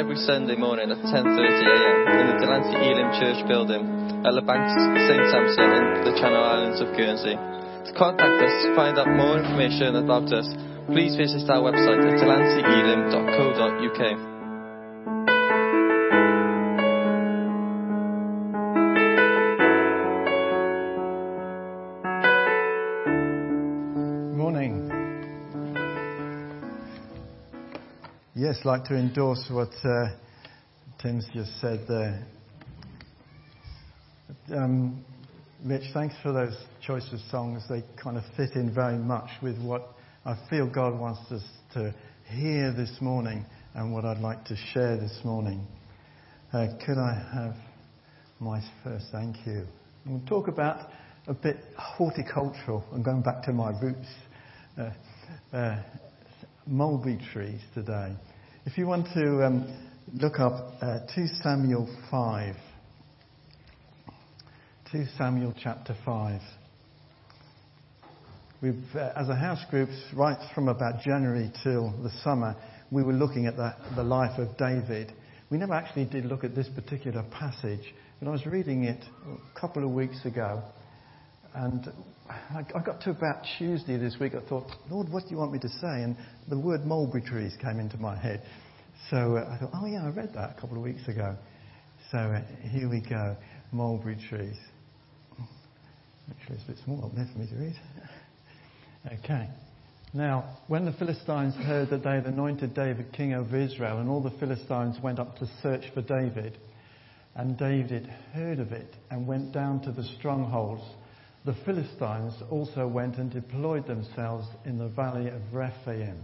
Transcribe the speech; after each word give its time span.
every 0.00 0.16
Sunday 0.16 0.56
morning 0.56 0.88
at 0.90 0.96
10.30am 0.96 1.28
in 1.28 2.24
the 2.32 2.40
Delancey 2.40 2.72
Elim 2.72 3.12
Church 3.20 3.36
building 3.46 3.84
at 4.24 4.32
the 4.32 4.40
Banks 4.40 4.72
St 4.72 5.28
Sampson 5.28 5.76
in 5.76 6.08
the 6.08 6.16
Channel 6.16 6.40
Islands 6.40 6.80
of 6.80 6.96
Guernsey. 6.96 7.36
To 7.36 7.92
contact 7.92 8.40
us 8.40 8.64
find 8.72 8.96
out 8.96 9.12
more 9.12 9.36
information 9.36 10.00
about 10.00 10.32
us, 10.32 10.48
please 10.88 11.20
visit 11.20 11.44
our 11.52 11.68
website 11.68 12.00
at 12.00 12.16
delanceyelim.co.uk. 12.16 14.29
I'd 28.60 28.66
like 28.66 28.84
to 28.86 28.94
endorse 28.94 29.42
what 29.50 29.70
uh, 29.84 30.08
Tim's 31.00 31.26
just 31.32 31.58
said 31.62 31.82
there. 31.88 32.26
Um, 34.54 35.02
Rich, 35.64 35.84
thanks 35.94 36.14
for 36.22 36.32
those 36.32 36.54
choice 36.86 37.08
of 37.10 37.20
songs. 37.30 37.62
They 37.70 37.82
kind 38.02 38.18
of 38.18 38.24
fit 38.36 38.50
in 38.56 38.74
very 38.74 38.98
much 38.98 39.30
with 39.42 39.58
what 39.62 39.88
I 40.26 40.36
feel 40.50 40.70
God 40.70 40.98
wants 41.00 41.22
us 41.32 41.42
to 41.72 41.94
hear 42.28 42.70
this 42.74 42.98
morning 43.00 43.46
and 43.74 43.94
what 43.94 44.04
I'd 44.04 44.18
like 44.18 44.44
to 44.46 44.56
share 44.74 44.98
this 44.98 45.18
morning. 45.24 45.66
Uh, 46.52 46.66
could 46.84 46.98
I 46.98 47.14
have 47.32 47.54
my 48.40 48.60
first 48.84 49.06
thank 49.10 49.36
you? 49.46 49.64
We'll 50.04 50.20
talk 50.26 50.48
about 50.48 50.90
a 51.28 51.34
bit 51.34 51.56
horticultural 51.78 52.84
and 52.92 53.02
going 53.02 53.22
back 53.22 53.42
to 53.44 53.52
my 53.52 53.70
roots. 53.80 54.08
Uh, 54.76 55.56
uh, 55.56 55.82
mulberry 56.66 57.18
trees 57.32 57.60
today. 57.74 58.14
If 58.66 58.76
you 58.76 58.86
want 58.86 59.06
to 59.14 59.46
um, 59.46 59.90
look 60.12 60.38
up 60.38 60.74
uh, 60.82 60.98
2 61.14 61.26
Samuel 61.42 61.88
5, 62.10 62.54
2 64.92 65.04
Samuel 65.16 65.54
chapter 65.58 65.96
5. 66.04 66.40
We've, 68.60 68.74
uh, 68.94 69.12
as 69.16 69.30
a 69.30 69.34
house 69.34 69.64
group, 69.70 69.88
right 70.14 70.36
from 70.54 70.68
about 70.68 71.00
January 71.00 71.50
till 71.64 71.90
the 72.02 72.10
summer, 72.22 72.54
we 72.90 73.02
were 73.02 73.14
looking 73.14 73.46
at 73.46 73.56
the, 73.56 73.74
the 73.96 74.04
life 74.04 74.38
of 74.38 74.54
David. 74.58 75.10
We 75.48 75.56
never 75.56 75.72
actually 75.72 76.04
did 76.04 76.26
look 76.26 76.44
at 76.44 76.54
this 76.54 76.68
particular 76.68 77.24
passage, 77.30 77.94
but 78.18 78.28
I 78.28 78.30
was 78.30 78.44
reading 78.44 78.84
it 78.84 79.02
a 79.26 79.58
couple 79.58 79.84
of 79.84 79.90
weeks 79.90 80.26
ago, 80.26 80.62
and 81.54 81.92
I, 82.28 82.62
got 82.84 83.00
to 83.02 83.10
about 83.10 83.44
Tuesday 83.58 83.96
this 83.96 84.16
week. 84.20 84.34
I 84.34 84.48
thought, 84.48 84.66
Lord, 84.90 85.08
what 85.10 85.24
do 85.24 85.30
you 85.30 85.36
want 85.36 85.52
me 85.52 85.58
to 85.60 85.68
say? 85.68 86.02
And 86.02 86.16
the 86.48 86.58
word 86.58 86.84
mulberry 86.86 87.22
trees 87.22 87.56
came 87.60 87.80
into 87.80 87.96
my 87.96 88.16
head. 88.16 88.42
So 89.10 89.36
uh, 89.36 89.50
I 89.52 89.58
thought, 89.58 89.70
oh 89.74 89.86
yeah, 89.86 90.04
I 90.04 90.10
read 90.10 90.32
that 90.34 90.56
a 90.56 90.60
couple 90.60 90.76
of 90.76 90.82
weeks 90.82 91.06
ago. 91.08 91.36
So 92.12 92.18
uh, 92.18 92.42
here 92.68 92.88
we 92.88 93.00
go, 93.00 93.36
mulberry 93.72 94.16
trees. 94.28 94.56
Actually, 96.30 96.56
it's 96.56 96.64
a 96.64 96.72
bit 96.72 96.76
small 96.84 97.04
up 97.04 97.14
there 97.14 97.28
for 97.32 97.38
me 97.38 97.46
to 97.48 97.56
read. 97.56 97.76
Okay. 99.24 99.48
Now, 100.12 100.58
when 100.66 100.84
the 100.84 100.92
Philistines 100.92 101.54
heard 101.54 101.90
that 101.90 102.02
they 102.02 102.14
had 102.14 102.26
anointed 102.26 102.74
David 102.74 103.12
king 103.12 103.32
over 103.32 103.56
Israel, 103.56 103.98
and 103.98 104.08
all 104.08 104.20
the 104.20 104.36
Philistines 104.38 104.96
went 105.02 105.18
up 105.18 105.38
to 105.38 105.48
search 105.62 105.84
for 105.94 106.02
David, 106.02 106.58
and 107.34 107.56
David 107.56 108.06
heard 108.32 108.58
of 108.58 108.72
it 108.72 108.94
and 109.10 109.26
went 109.26 109.52
down 109.52 109.80
to 109.82 109.92
the 109.92 110.04
strongholds, 110.18 110.82
the 111.44 111.54
Philistines 111.64 112.34
also 112.50 112.86
went 112.86 113.16
and 113.16 113.30
deployed 113.30 113.86
themselves 113.86 114.46
in 114.64 114.78
the 114.78 114.88
valley 114.88 115.28
of 115.28 115.40
Rephaim. 115.52 116.22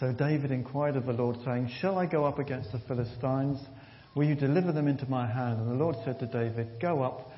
So 0.00 0.12
David 0.12 0.50
inquired 0.50 0.96
of 0.96 1.06
the 1.06 1.12
Lord, 1.12 1.36
saying, 1.44 1.70
Shall 1.80 1.98
I 1.98 2.06
go 2.06 2.24
up 2.24 2.38
against 2.38 2.72
the 2.72 2.80
Philistines? 2.80 3.58
Will 4.14 4.24
you 4.24 4.34
deliver 4.34 4.72
them 4.72 4.88
into 4.88 5.08
my 5.08 5.26
hand? 5.26 5.60
And 5.60 5.70
the 5.70 5.82
Lord 5.82 5.96
said 6.04 6.18
to 6.20 6.26
David, 6.26 6.80
Go 6.80 7.02
up, 7.02 7.30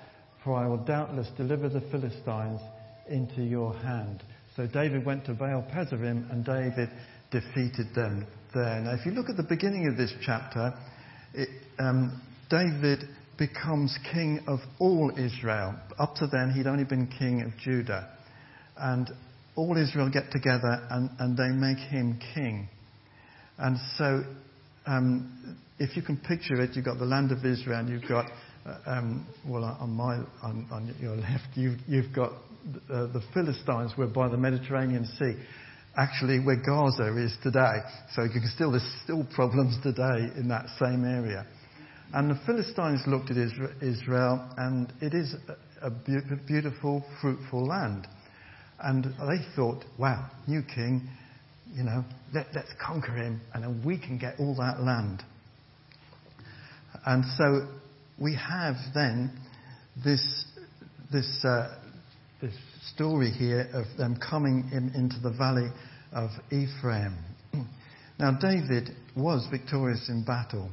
for 0.43 0.55
I 0.55 0.67
will 0.67 0.79
doubtless 0.79 1.29
deliver 1.37 1.69
the 1.69 1.83
Philistines 1.93 2.61
into 3.09 3.43
your 3.43 3.75
hand. 3.75 4.23
So 4.57 4.67
David 4.67 5.05
went 5.05 5.27
to 5.27 5.35
Baal 5.35 5.65
Perazim, 5.73 6.31
and 6.31 6.45
David 6.45 6.89
defeated 7.31 7.95
them 7.95 8.27
there. 8.55 8.81
Now, 8.81 8.95
if 8.95 9.05
you 9.05 9.13
look 9.13 9.29
at 9.29 9.37
the 9.37 9.47
beginning 9.49 9.89
of 9.89 9.97
this 9.97 10.13
chapter, 10.25 10.75
it, 11.35 11.49
um, 11.79 12.23
David 12.49 13.05
becomes 13.39 13.97
king 14.13 14.41
of 14.47 14.61
all 14.79 15.11
Israel. 15.17 15.75
Up 15.99 16.15
to 16.17 16.27
then, 16.27 16.53
he'd 16.55 16.67
only 16.67 16.85
been 16.85 17.07
king 17.19 17.43
of 17.43 17.57
Judah. 17.59 18.09
And 18.77 19.11
all 19.57 19.77
Israel 19.77 20.11
get 20.11 20.31
together 20.31 20.87
and, 20.91 21.11
and 21.19 21.37
they 21.37 21.49
make 21.49 21.79
him 21.79 22.21
king. 22.35 22.69
And 23.59 23.79
so, 23.97 24.23
um, 24.87 25.59
if 25.79 25.97
you 25.97 26.03
can 26.03 26.17
picture 26.17 26.61
it, 26.61 26.71
you've 26.75 26.85
got 26.85 26.99
the 26.99 27.05
land 27.07 27.33
of 27.33 27.45
Israel, 27.45 27.81
and 27.81 27.89
you've 27.89 28.09
got, 28.09 28.27
uh, 28.67 28.79
um, 28.87 29.27
well, 29.47 29.65
on, 29.65 29.91
my, 29.91 30.17
on, 30.43 30.67
on 30.71 30.95
your 31.01 31.17
left, 31.17 31.49
you've, 31.55 31.79
you've 31.87 32.15
got 32.15 32.33
uh, 32.33 33.07
the 33.13 33.23
Philistines 33.33 33.93
were 33.97 34.07
by 34.07 34.29
the 34.29 34.37
Mediterranean 34.37 35.07
Sea. 35.19 35.35
Actually, 35.97 36.41
where 36.41 36.57
Gaza 36.57 37.17
is 37.17 37.35
today. 37.43 37.79
So 38.15 38.25
you 38.25 38.29
can 38.29 38.51
still, 38.55 38.71
there's 38.73 39.01
still 39.03 39.27
problems 39.35 39.79
today 39.83 40.29
in 40.37 40.49
that 40.49 40.67
same 40.79 41.07
area. 41.07 41.47
And 42.13 42.31
the 42.31 42.41
Philistines 42.47 43.03
looked 43.07 43.31
at 43.31 43.37
Israel, 43.37 44.49
and 44.57 44.93
it 45.01 45.13
is 45.13 45.35
a 45.83 45.91
beautiful, 45.91 47.05
fruitful 47.21 47.67
land. 47.67 48.07
And 48.81 49.05
they 49.05 49.45
thought, 49.55 49.85
wow, 49.99 50.31
new 50.47 50.63
king, 50.63 51.09
you 51.73 51.83
know, 51.83 52.05
let, 52.33 52.47
us 52.57 52.67
conquer 52.85 53.13
him, 53.13 53.41
and 53.55 53.65
then 53.65 53.83
we 53.85 53.99
can 53.99 54.19
get 54.19 54.37
all 54.39 54.55
that 54.57 54.81
land. 54.81 55.23
And 57.05 57.25
so 57.37 57.69
we 58.19 58.35
have 58.37 58.77
then 58.95 59.39
this, 60.05 60.45
this, 61.13 61.45
uh, 61.45 61.79
this 62.41 62.55
story 62.95 63.31
here 63.31 63.69
of 63.73 63.85
them 63.99 64.19
coming 64.19 64.69
in, 64.73 64.93
into 64.95 65.21
the 65.21 65.37
valley 65.37 65.69
of 66.13 66.31
Ephraim. 66.51 67.17
Now, 68.19 68.31
David 68.41 68.97
was 69.15 69.47
victorious 69.51 70.09
in 70.09 70.25
battle 70.25 70.71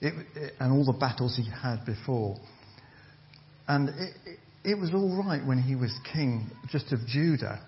it, 0.00 0.14
it, 0.34 0.54
and 0.60 0.72
all 0.72 0.84
the 0.84 0.98
battles 0.98 1.36
he 1.36 1.48
had 1.50 1.84
before. 1.84 2.36
And 3.68 3.88
it, 3.88 4.38
it 4.64 4.78
was 4.78 4.90
all 4.94 5.22
right 5.24 5.44
when 5.46 5.60
he 5.60 5.74
was 5.74 5.92
king 6.12 6.50
just 6.70 6.92
of 6.92 7.00
Judah, 7.06 7.60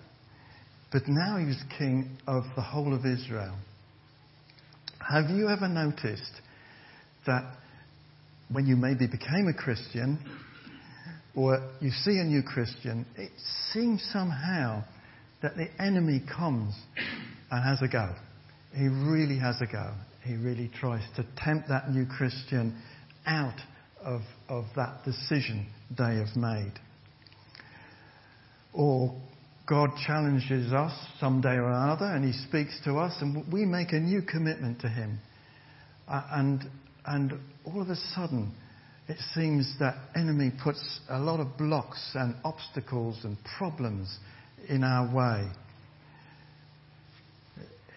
but 0.91 1.03
now 1.07 1.37
he 1.37 1.45
was 1.45 1.61
king 1.77 2.17
of 2.27 2.43
the 2.55 2.61
whole 2.61 2.93
of 2.93 3.05
Israel. 3.05 3.55
Have 4.99 5.29
you 5.29 5.49
ever 5.49 5.67
noticed 5.67 6.41
that 7.25 7.55
when 8.49 8.65
you 8.65 8.75
maybe 8.75 9.07
became 9.07 9.47
a 9.47 9.53
Christian, 9.53 10.19
or 11.35 11.59
you 11.79 11.89
see 11.89 12.19
a 12.19 12.23
new 12.23 12.43
Christian, 12.43 13.05
it 13.17 13.31
seems 13.71 14.07
somehow 14.13 14.83
that 15.41 15.55
the 15.57 15.67
enemy 15.81 16.21
comes 16.35 16.75
and 17.49 17.63
has 17.63 17.81
a 17.81 17.91
go. 17.91 18.13
He 18.75 18.87
really 18.87 19.39
has 19.39 19.55
a 19.61 19.65
go. 19.65 19.93
He 20.23 20.35
really 20.35 20.71
tries 20.79 21.03
to 21.15 21.25
tempt 21.37 21.67
that 21.69 21.91
new 21.91 22.05
Christian 22.05 22.81
out 23.25 23.59
of, 24.01 24.21
of 24.49 24.65
that 24.75 25.03
decision 25.03 25.67
they 25.97 26.15
have 26.15 26.35
made. 26.35 26.73
Or 28.73 29.13
God 29.67 29.91
challenges 30.05 30.73
us 30.73 30.93
someday 31.19 31.55
or 31.55 31.69
another 31.69 32.05
and 32.05 32.25
He 32.25 32.33
speaks 32.47 32.79
to 32.85 32.97
us 32.97 33.15
and 33.21 33.51
we 33.51 33.65
make 33.65 33.93
a 33.93 33.99
new 33.99 34.21
commitment 34.21 34.81
to 34.81 34.89
Him. 34.89 35.19
Uh, 36.07 36.21
and, 36.31 36.63
and 37.05 37.33
all 37.65 37.81
of 37.81 37.89
a 37.89 37.95
sudden, 37.95 38.53
it 39.07 39.17
seems 39.33 39.73
that 39.79 39.95
enemy 40.15 40.51
puts 40.63 40.99
a 41.09 41.19
lot 41.19 41.39
of 41.39 41.57
blocks 41.57 42.11
and 42.15 42.35
obstacles 42.43 43.19
and 43.23 43.37
problems 43.57 44.17
in 44.69 44.83
our 44.83 45.13
way. 45.13 45.49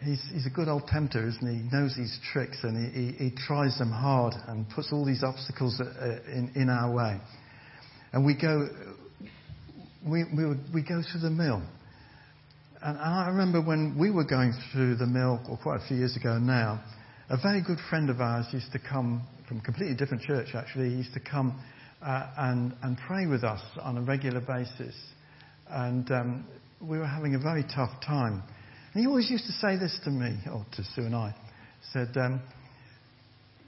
He's, 0.02 0.22
he's 0.32 0.46
a 0.46 0.50
good 0.50 0.68
old 0.68 0.86
tempter, 0.88 1.26
isn't 1.26 1.40
he? 1.40 1.62
He 1.62 1.68
knows 1.72 1.96
these 1.96 2.18
tricks 2.32 2.58
and 2.62 2.92
he, 2.92 3.00
he, 3.00 3.30
he 3.30 3.36
tries 3.36 3.78
them 3.78 3.90
hard 3.90 4.34
and 4.46 4.68
puts 4.70 4.92
all 4.92 5.04
these 5.04 5.24
obstacles 5.24 5.80
uh, 5.80 6.20
in, 6.30 6.52
in 6.54 6.68
our 6.68 6.92
way. 6.92 7.18
And 8.12 8.24
we 8.24 8.34
go, 8.34 8.68
we, 10.06 10.24
we, 10.24 10.44
we 10.72 10.82
go 10.82 11.02
through 11.10 11.22
the 11.22 11.30
mill. 11.30 11.62
And 12.82 12.98
I 12.98 13.28
remember 13.28 13.62
when 13.62 13.96
we 13.98 14.10
were 14.10 14.24
going 14.24 14.52
through 14.72 14.96
the 14.96 15.06
mill, 15.06 15.40
or 15.48 15.56
quite 15.56 15.80
a 15.82 15.88
few 15.88 15.96
years 15.96 16.16
ago 16.16 16.38
now, 16.38 16.84
a 17.30 17.36
very 17.42 17.62
good 17.62 17.78
friend 17.90 18.10
of 18.10 18.20
ours 18.20 18.46
used 18.52 18.70
to 18.72 18.78
come 18.78 19.26
from 19.48 19.58
a 19.58 19.62
completely 19.62 19.96
different 19.96 20.22
church 20.22 20.48
actually. 20.54 20.90
He 20.90 20.96
used 20.96 21.14
to 21.14 21.20
come 21.20 21.60
uh, 22.02 22.30
and, 22.36 22.74
and 22.82 22.98
pray 23.06 23.26
with 23.26 23.44
us 23.44 23.60
on 23.80 23.96
a 23.96 24.02
regular 24.02 24.40
basis. 24.40 24.94
And 25.68 26.10
um, 26.12 26.46
we 26.80 26.98
were 26.98 27.06
having 27.06 27.34
a 27.34 27.38
very 27.38 27.64
tough 27.64 27.90
time. 28.06 28.42
And 28.96 29.02
he 29.02 29.08
always 29.08 29.30
used 29.30 29.44
to 29.44 29.52
say 29.52 29.76
this 29.76 29.94
to 30.04 30.10
me, 30.10 30.38
or 30.50 30.64
to 30.74 30.82
Sue 30.94 31.02
and 31.02 31.14
I, 31.14 31.34
said, 31.92 32.16
um, 32.16 32.40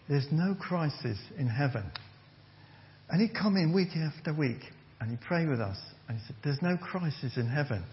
There's 0.08 0.26
no 0.32 0.54
crisis 0.54 1.19
in 1.36 1.46
heaven. 1.46 1.84
And 3.10 3.20
he'd 3.20 3.34
come 3.34 3.58
in 3.58 3.75
week 3.75 3.90
after 3.94 4.32
week 4.32 4.62
and 4.98 5.10
he'd 5.10 5.20
pray 5.20 5.44
with 5.44 5.60
us. 5.60 5.76
And 6.08 6.16
he 6.16 6.25
said, 6.26 6.36
There's 6.42 6.62
no 6.62 6.78
crisis 6.78 7.36
in 7.36 7.46
heaven. 7.46 7.84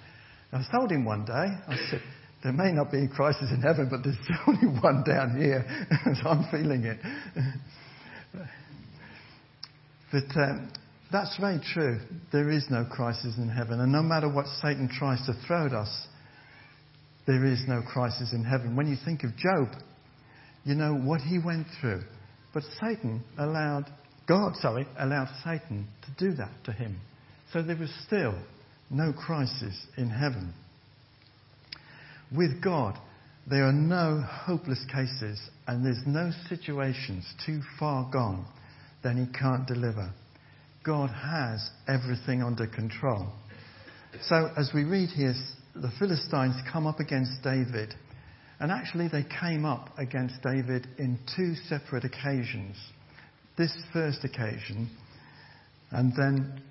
And 0.54 0.64
I 0.64 0.78
told 0.78 0.90
him 0.90 1.04
one 1.04 1.26
day, 1.26 1.34
I 1.34 1.76
said, 1.92 2.02
there 2.42 2.54
may 2.54 2.72
not 2.72 2.90
be 2.90 3.04
a 3.04 3.08
crisis 3.10 3.52
in 3.52 3.62
heaven, 3.62 3.90
but 3.92 4.02
there's 4.02 4.16
only 4.48 4.80
one 4.80 5.04
down 5.04 5.38
here, 5.38 5.66
so 6.24 6.30
I'm 6.30 6.50
feeling 6.50 6.86
it. 6.86 7.00
but 10.14 10.42
um, 10.42 10.72
that's 11.12 11.36
very 11.38 11.60
true. 11.74 12.00
There 12.32 12.50
is 12.50 12.64
no 12.70 12.86
crisis 12.90 13.36
in 13.38 13.50
heaven, 13.50 13.82
and 13.82 13.92
no 13.92 14.02
matter 14.02 14.30
what 14.30 14.46
Satan 14.64 14.88
tries 14.88 15.20
to 15.26 15.34
throw 15.46 15.66
at 15.66 15.74
us, 15.74 16.08
there 17.28 17.46
is 17.46 17.62
no 17.68 17.82
crisis 17.82 18.34
in 18.34 18.44
heaven. 18.44 18.76
When 18.76 18.88
you 18.88 18.98
think 19.04 19.24
of 19.24 19.36
Job, 19.38 19.70
you 20.64 20.76
know 20.76 20.94
what 20.94 21.22
he 21.22 21.40
went 21.40 21.68
through. 21.80 22.02
But 22.54 22.64
Satan 22.82 23.24
allowed, 23.38 23.86
God, 24.28 24.56
sorry, 24.58 24.88
allowed 24.98 25.30
Satan 25.44 25.88
to 26.04 26.30
do 26.30 26.36
that 26.36 26.52
to 26.66 26.72
him. 26.72 27.00
So 27.52 27.62
there 27.62 27.78
was 27.78 27.92
still 28.06 28.36
no 28.90 29.14
crisis 29.14 29.76
in 29.98 30.10
heaven. 30.10 30.54
With 32.36 32.62
God, 32.62 32.98
there 33.48 33.66
are 33.66 33.74
no 33.74 34.22
hopeless 34.22 34.84
cases 34.92 35.40
and 35.68 35.86
there's 35.86 36.02
no 36.06 36.32
situations 36.50 37.26
too 37.46 37.62
far 37.80 38.10
gone 38.12 38.46
that 39.04 39.16
He 39.16 39.26
can't 39.38 39.68
deliver. 39.68 40.12
God 40.84 41.10
has 41.10 41.70
everything 41.88 42.42
under 42.42 42.68
control. 42.68 43.28
So, 44.24 44.52
as 44.58 44.72
we 44.74 44.84
read 44.84 45.10
here, 45.10 45.36
the 45.76 45.92
Philistines 46.00 46.56
come 46.72 46.88
up 46.88 47.00
against 47.00 47.44
David, 47.44 47.94
and 48.60 48.72
actually 48.72 49.10
they 49.10 49.26
came 49.42 49.66
up 49.66 49.90
against 49.98 50.42
David 50.42 50.88
in 50.98 51.20
two 51.36 51.54
separate 51.68 52.06
occasions. 52.06 52.78
This 53.58 53.76
first 53.92 54.24
occasion, 54.24 54.90
and 55.92 56.14
then 56.16 56.62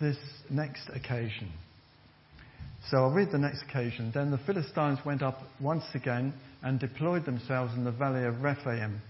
this 0.00 0.16
next 0.48 0.88
occasion. 0.94 1.52
So 2.88 2.98
I'll 2.98 3.10
read 3.10 3.30
the 3.30 3.38
next 3.38 3.62
occasion. 3.62 4.10
Then 4.12 4.30
the 4.30 4.38
Philistines 4.38 4.98
went 5.04 5.22
up 5.22 5.38
once 5.60 5.84
again 5.94 6.32
and 6.62 6.78
deployed 6.78 7.24
themselves 7.24 7.74
in 7.74 7.84
the 7.84 7.92
valley 7.92 8.24
of 8.24 8.42
Rephaim. 8.42 9.00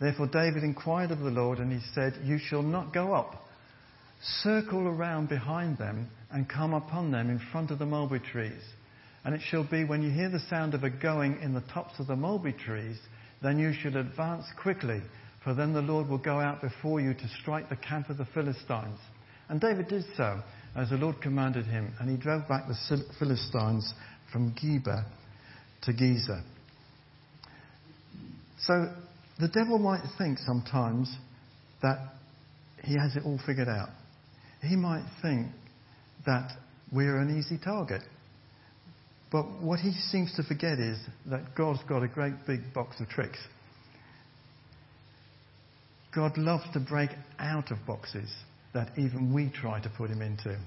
Therefore 0.00 0.28
David 0.28 0.62
inquired 0.62 1.10
of 1.10 1.20
the 1.20 1.30
Lord, 1.30 1.58
and 1.58 1.72
he 1.72 1.80
said, 1.94 2.14
You 2.24 2.38
shall 2.38 2.62
not 2.62 2.92
go 2.92 3.14
up. 3.14 3.44
Circle 4.42 4.86
around 4.88 5.28
behind 5.28 5.78
them 5.78 6.08
and 6.30 6.48
come 6.48 6.74
upon 6.74 7.12
them 7.12 7.30
in 7.30 7.40
front 7.52 7.70
of 7.70 7.78
the 7.78 7.86
mulberry 7.86 8.20
trees. 8.20 8.62
And 9.24 9.34
it 9.34 9.40
shall 9.42 9.64
be 9.64 9.84
when 9.84 10.02
you 10.02 10.10
hear 10.10 10.28
the 10.28 10.40
sound 10.48 10.74
of 10.74 10.84
a 10.84 10.90
going 10.90 11.40
in 11.42 11.54
the 11.54 11.64
tops 11.72 11.98
of 11.98 12.06
the 12.06 12.16
mulberry 12.16 12.52
trees, 12.52 12.98
then 13.42 13.58
you 13.58 13.72
should 13.72 13.96
advance 13.96 14.44
quickly, 14.60 15.00
for 15.44 15.54
then 15.54 15.72
the 15.72 15.82
Lord 15.82 16.08
will 16.08 16.18
go 16.18 16.40
out 16.40 16.60
before 16.60 17.00
you 17.00 17.14
to 17.14 17.28
strike 17.40 17.68
the 17.68 17.76
camp 17.76 18.10
of 18.10 18.18
the 18.18 18.26
Philistines. 18.26 18.98
And 19.48 19.60
David 19.60 19.88
did 19.88 20.04
so 20.16 20.42
as 20.76 20.90
the 20.90 20.96
Lord 20.96 21.20
commanded 21.20 21.66
him, 21.66 21.92
and 22.00 22.10
he 22.10 22.16
drove 22.16 22.48
back 22.48 22.68
the 22.68 23.04
Philistines 23.18 23.92
from 24.32 24.52
Geba 24.52 25.04
to 25.82 25.92
Gezer. 25.92 26.42
So 28.60 28.92
the 29.38 29.48
devil 29.48 29.78
might 29.78 30.02
think 30.18 30.38
sometimes 30.38 31.14
that 31.82 31.98
he 32.84 32.94
has 32.98 33.16
it 33.16 33.22
all 33.24 33.38
figured 33.46 33.68
out. 33.68 33.88
He 34.62 34.76
might 34.76 35.06
think 35.22 35.48
that 36.26 36.52
we're 36.92 37.18
an 37.18 37.36
easy 37.38 37.58
target. 37.62 38.02
But 39.30 39.60
what 39.60 39.80
he 39.80 39.92
seems 39.92 40.34
to 40.36 40.42
forget 40.42 40.78
is 40.78 40.98
that 41.26 41.54
God's 41.54 41.82
got 41.88 42.02
a 42.02 42.08
great 42.08 42.34
big 42.46 42.72
box 42.72 42.98
of 43.00 43.08
tricks. 43.08 43.38
God 46.14 46.38
loves 46.38 46.64
to 46.72 46.80
break 46.80 47.10
out 47.38 47.70
of 47.70 47.78
boxes 47.86 48.32
that 48.72 48.90
even 48.96 49.32
we 49.34 49.50
try 49.50 49.80
to 49.80 49.90
put 49.90 50.10
him 50.10 50.22
into. 50.22 50.58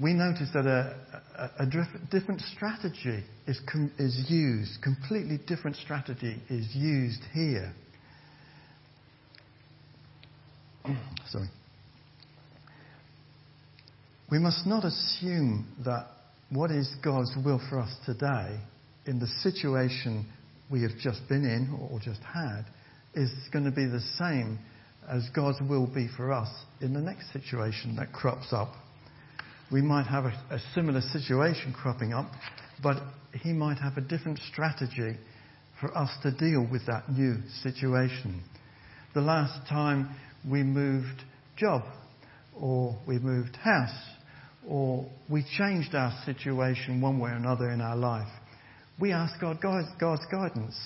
We 0.00 0.14
notice 0.14 0.48
that 0.54 0.66
a, 0.66 0.96
a, 1.38 1.64
a 1.64 1.66
different 2.10 2.40
strategy 2.40 3.22
is, 3.46 3.60
com- 3.70 3.92
is 3.98 4.26
used, 4.28 4.82
completely 4.82 5.38
different 5.46 5.76
strategy 5.76 6.40
is 6.48 6.74
used 6.74 7.22
here. 7.32 7.72
Sorry. 11.28 11.48
We 14.30 14.38
must 14.38 14.66
not 14.66 14.84
assume 14.84 15.68
that 15.84 16.06
what 16.52 16.70
is 16.70 16.94
God's 17.02 17.32
will 17.44 17.60
for 17.70 17.78
us 17.78 17.94
today 18.04 18.60
in 19.06 19.18
the 19.18 19.26
situation 19.42 20.26
we 20.70 20.82
have 20.82 20.92
just 21.00 21.26
been 21.28 21.44
in 21.44 21.88
or 21.90 21.98
just 21.98 22.20
had 22.22 22.64
is 23.14 23.30
going 23.52 23.64
to 23.64 23.70
be 23.70 23.86
the 23.86 24.02
same 24.18 24.58
as 25.08 25.26
God's 25.34 25.58
will 25.68 25.86
be 25.86 26.08
for 26.14 26.30
us 26.30 26.50
in 26.82 26.92
the 26.92 27.00
next 27.00 27.32
situation 27.32 27.96
that 27.96 28.12
crops 28.12 28.52
up. 28.52 28.74
We 29.72 29.80
might 29.80 30.06
have 30.06 30.24
a, 30.24 30.34
a 30.50 30.58
similar 30.74 31.00
situation 31.00 31.72
cropping 31.72 32.12
up, 32.12 32.30
but 32.82 32.98
He 33.42 33.52
might 33.52 33.78
have 33.78 33.96
a 33.96 34.02
different 34.02 34.38
strategy 34.52 35.16
for 35.80 35.96
us 35.96 36.10
to 36.22 36.32
deal 36.32 36.68
with 36.70 36.86
that 36.86 37.08
new 37.10 37.36
situation. 37.62 38.42
The 39.14 39.22
last 39.22 39.66
time 39.68 40.14
we 40.48 40.62
moved 40.62 41.22
job, 41.56 41.82
or 42.54 42.98
we 43.08 43.18
moved 43.18 43.56
house, 43.56 44.11
or 44.68 45.06
we 45.28 45.44
changed 45.58 45.94
our 45.94 46.12
situation 46.24 47.00
one 47.00 47.18
way 47.18 47.30
or 47.30 47.34
another 47.34 47.70
in 47.70 47.80
our 47.80 47.96
life, 47.96 48.28
we 49.00 49.12
asked 49.12 49.40
God 49.40 49.58
God's 49.62 50.26
guidance, 50.30 50.76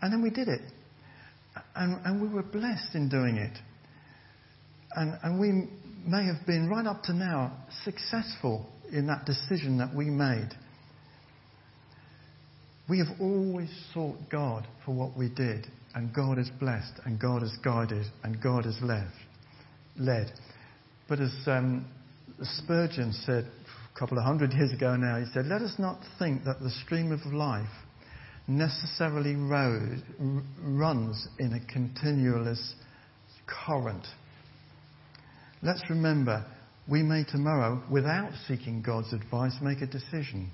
and 0.00 0.12
then 0.12 0.22
we 0.22 0.30
did 0.30 0.48
it. 0.48 0.60
And, 1.74 2.04
and 2.04 2.22
we 2.22 2.28
were 2.28 2.42
blessed 2.42 2.94
in 2.94 3.08
doing 3.08 3.36
it. 3.36 3.58
And, 4.94 5.18
and 5.22 5.40
we 5.40 5.68
may 6.06 6.24
have 6.24 6.46
been, 6.46 6.68
right 6.68 6.86
up 6.86 7.02
to 7.04 7.12
now, 7.12 7.56
successful 7.84 8.66
in 8.92 9.06
that 9.08 9.24
decision 9.24 9.78
that 9.78 9.94
we 9.94 10.06
made. 10.06 10.50
We 12.88 12.98
have 12.98 13.20
always 13.20 13.68
sought 13.92 14.16
God 14.30 14.66
for 14.84 14.94
what 14.94 15.16
we 15.16 15.28
did, 15.28 15.66
and 15.94 16.14
God 16.14 16.38
has 16.38 16.48
blessed, 16.58 16.92
and 17.04 17.20
God 17.20 17.42
has 17.42 17.52
guided, 17.62 18.06
and 18.22 18.40
God 18.40 18.64
has 18.64 18.78
led. 18.80 19.10
led. 19.98 20.32
But 21.08 21.20
as 21.20 21.34
um, 21.46 21.86
Spurgeon 22.42 23.12
said 23.12 23.50
a 23.94 23.98
couple 23.98 24.18
of 24.18 24.24
hundred 24.24 24.52
years 24.52 24.72
ago 24.72 24.96
now, 24.96 25.18
he 25.18 25.26
said, 25.32 25.46
Let 25.46 25.62
us 25.62 25.74
not 25.78 26.00
think 26.18 26.44
that 26.44 26.60
the 26.60 26.70
stream 26.70 27.10
of 27.10 27.24
life 27.32 27.68
necessarily 28.46 29.34
rose, 29.34 30.00
runs 30.62 31.28
in 31.38 31.52
a 31.52 31.72
continuous 31.72 32.74
current. 33.66 34.06
Let's 35.62 35.82
remember, 35.90 36.46
we 36.88 37.02
may 37.02 37.24
tomorrow, 37.24 37.82
without 37.90 38.30
seeking 38.46 38.82
God's 38.82 39.12
advice, 39.12 39.56
make 39.60 39.82
a 39.82 39.86
decision 39.86 40.50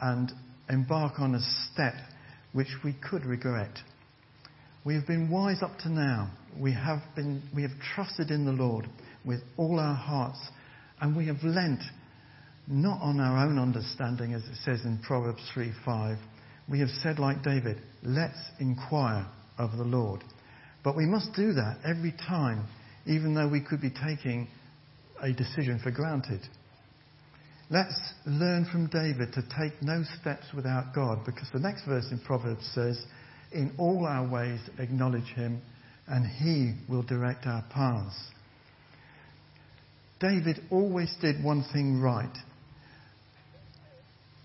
and 0.00 0.30
embark 0.68 1.18
on 1.18 1.34
a 1.34 1.40
step 1.72 1.94
which 2.52 2.68
we 2.84 2.94
could 3.10 3.24
regret. 3.24 3.78
We 4.84 4.94
have 4.94 5.06
been 5.06 5.30
wise 5.30 5.62
up 5.62 5.78
to 5.80 5.88
now. 5.88 6.30
We 6.58 6.72
have, 6.72 7.00
been, 7.16 7.42
we 7.54 7.62
have 7.62 7.72
trusted 7.94 8.30
in 8.30 8.44
the 8.44 8.52
Lord 8.52 8.86
with 9.24 9.40
all 9.56 9.78
our 9.78 9.94
hearts, 9.94 10.38
and 11.00 11.16
we 11.16 11.26
have 11.26 11.42
lent 11.42 11.80
not 12.66 13.00
on 13.02 13.20
our 13.20 13.46
own 13.46 13.58
understanding, 13.58 14.32
as 14.32 14.42
it 14.44 14.56
says 14.64 14.84
in 14.84 14.98
Proverbs 15.06 15.42
3 15.52 15.72
5, 15.84 16.18
we 16.68 16.80
have 16.80 16.88
said, 17.02 17.18
like 17.18 17.42
David, 17.42 17.80
let's 18.02 18.38
inquire 18.58 19.26
of 19.58 19.72
the 19.72 19.84
Lord. 19.84 20.24
But 20.82 20.96
we 20.96 21.06
must 21.06 21.34
do 21.34 21.52
that 21.52 21.78
every 21.84 22.12
time, 22.12 22.66
even 23.06 23.34
though 23.34 23.48
we 23.48 23.60
could 23.60 23.80
be 23.80 23.90
taking 23.90 24.48
a 25.22 25.32
decision 25.32 25.80
for 25.82 25.90
granted. 25.90 26.40
Let's 27.70 27.98
learn 28.26 28.66
from 28.70 28.88
David 28.88 29.32
to 29.34 29.42
take 29.42 29.80
no 29.82 30.02
steps 30.20 30.46
without 30.54 30.94
God, 30.94 31.24
because 31.24 31.48
the 31.52 31.60
next 31.60 31.86
verse 31.86 32.06
in 32.10 32.20
Proverbs 32.20 32.70
says, 32.74 33.02
In 33.52 33.74
all 33.78 34.06
our 34.06 34.28
ways 34.28 34.60
acknowledge 34.78 35.28
him, 35.34 35.60
and 36.06 36.26
he 36.26 36.74
will 36.90 37.02
direct 37.02 37.46
our 37.46 37.64
paths. 37.70 38.14
David 40.28 40.60
always 40.70 41.14
did 41.20 41.44
one 41.44 41.64
thing 41.72 42.00
right 42.00 42.34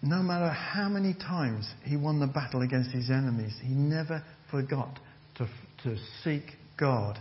no 0.01 0.21
matter 0.21 0.49
how 0.49 0.87
many 0.87 1.13
times 1.13 1.69
he 1.83 1.97
won 1.97 2.19
the 2.19 2.27
battle 2.27 2.61
against 2.61 2.91
his 2.91 3.09
enemies, 3.09 3.53
he 3.61 3.73
never 3.73 4.23
forgot 4.49 4.99
to, 5.35 5.47
to 5.83 5.97
seek 6.23 6.43
God 6.77 7.19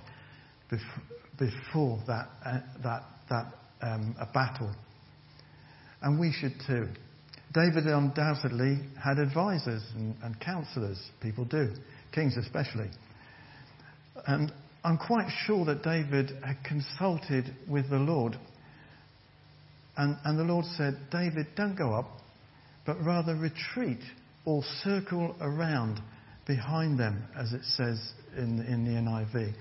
before 1.39 2.01
that, 2.07 2.29
uh, 2.45 2.61
that, 2.83 3.03
that 3.31 3.47
um, 3.83 4.15
a 4.21 4.27
battle. 4.33 4.73
And 6.03 6.21
we 6.21 6.33
should 6.33 6.55
too. 6.67 6.89
David 7.53 7.87
undoubtedly 7.87 8.79
had 9.03 9.19
advisors 9.19 9.83
and, 9.97 10.15
and 10.23 10.39
counselors. 10.39 11.03
People 11.21 11.45
do, 11.45 11.73
kings 12.13 12.37
especially. 12.37 12.91
And 14.27 14.53
I'm 14.89 14.97
quite 14.97 15.29
sure 15.45 15.67
that 15.67 15.83
David 15.83 16.31
had 16.43 16.65
consulted 16.65 17.55
with 17.69 17.91
the 17.91 17.99
Lord. 17.99 18.39
And, 19.99 20.17
and 20.25 20.39
the 20.39 20.45
Lord 20.45 20.65
said, 20.65 20.97
David, 21.13 21.49
don't 21.55 21.77
go 21.77 21.93
up 21.93 22.07
but 22.87 22.97
rather 23.05 23.35
retreat 23.35 23.99
or 24.47 24.63
circle 24.83 25.37
around 25.43 26.01
behind 26.47 26.99
them, 26.99 27.23
as 27.39 27.53
it 27.53 27.61
says 27.77 28.13
in, 28.35 28.61
in 28.63 28.87
the 28.87 28.93
NIV, 28.93 29.53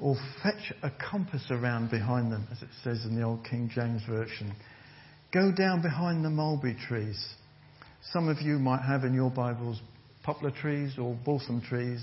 or 0.00 0.16
fetch 0.42 0.72
a 0.82 0.90
compass 1.10 1.44
around 1.50 1.90
behind 1.90 2.32
them, 2.32 2.48
as 2.50 2.62
it 2.62 2.70
says 2.82 3.04
in 3.04 3.14
the 3.14 3.22
Old 3.22 3.44
King 3.44 3.70
James 3.74 4.00
Version. 4.08 4.50
Go 5.30 5.52
down 5.52 5.82
behind 5.82 6.24
the 6.24 6.30
mulberry 6.30 6.74
trees. 6.88 7.22
Some 8.14 8.30
of 8.30 8.40
you 8.40 8.58
might 8.58 8.80
have 8.80 9.04
in 9.04 9.12
your 9.12 9.30
Bibles 9.30 9.78
poplar 10.22 10.52
trees 10.52 10.94
or 10.98 11.18
balsam 11.22 11.60
trees. 11.60 12.02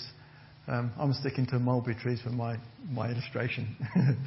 Um, 0.68 0.92
I'm 0.98 1.14
sticking 1.14 1.46
to 1.48 1.60
mulberry 1.60 1.96
trees 1.96 2.20
for 2.22 2.30
my, 2.30 2.58
my 2.92 3.10
illustration. 3.10 3.76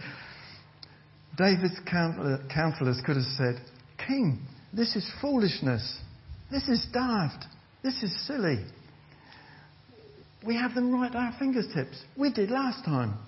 David's 1.37 1.79
counselors 1.87 3.01
could 3.05 3.17
have 3.17 3.25
said, 3.37 3.61
King, 4.07 4.41
this 4.73 4.97
is 4.97 5.11
foolishness. 5.21 6.01
This 6.51 6.67
is 6.69 6.87
daft. 6.93 7.45
This 7.83 8.03
is 8.03 8.27
silly. 8.27 8.65
We 10.47 10.57
have 10.57 10.75
them 10.75 10.93
right 10.93 11.11
at 11.11 11.17
our 11.17 11.35
fingertips. 11.39 12.03
We 12.17 12.33
did 12.33 12.51
last 12.51 12.85
time. 12.85 13.19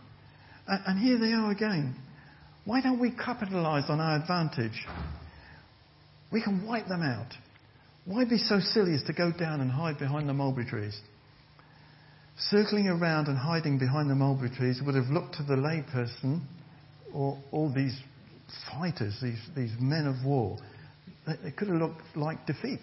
And 0.66 0.98
here 0.98 1.18
they 1.18 1.32
are 1.32 1.50
again. 1.50 1.94
Why 2.64 2.80
don't 2.80 3.00
we 3.00 3.10
capitalize 3.10 3.84
on 3.88 4.00
our 4.00 4.16
advantage? 4.16 4.86
We 6.32 6.42
can 6.42 6.66
wipe 6.66 6.86
them 6.86 7.02
out. 7.02 7.34
Why 8.04 8.24
be 8.24 8.38
so 8.38 8.58
silly 8.60 8.94
as 8.94 9.02
to 9.04 9.12
go 9.12 9.32
down 9.32 9.60
and 9.60 9.70
hide 9.70 9.98
behind 9.98 10.28
the 10.28 10.32
mulberry 10.32 10.66
trees? 10.66 10.98
Circling 12.38 12.88
around 12.88 13.28
and 13.28 13.36
hiding 13.36 13.78
behind 13.78 14.10
the 14.10 14.14
mulberry 14.14 14.50
trees 14.50 14.80
would 14.84 14.94
have 14.94 15.06
looked 15.06 15.34
to 15.36 15.42
the 15.42 15.54
layperson 15.54 16.42
or 17.12 17.38
all 17.50 17.72
these 17.72 17.98
fighters, 18.70 19.18
these, 19.22 19.40
these 19.54 19.72
men 19.80 20.06
of 20.06 20.26
war, 20.26 20.58
it 21.26 21.56
could 21.56 21.68
have 21.68 21.76
looked 21.76 22.02
like 22.16 22.46
defeat. 22.46 22.80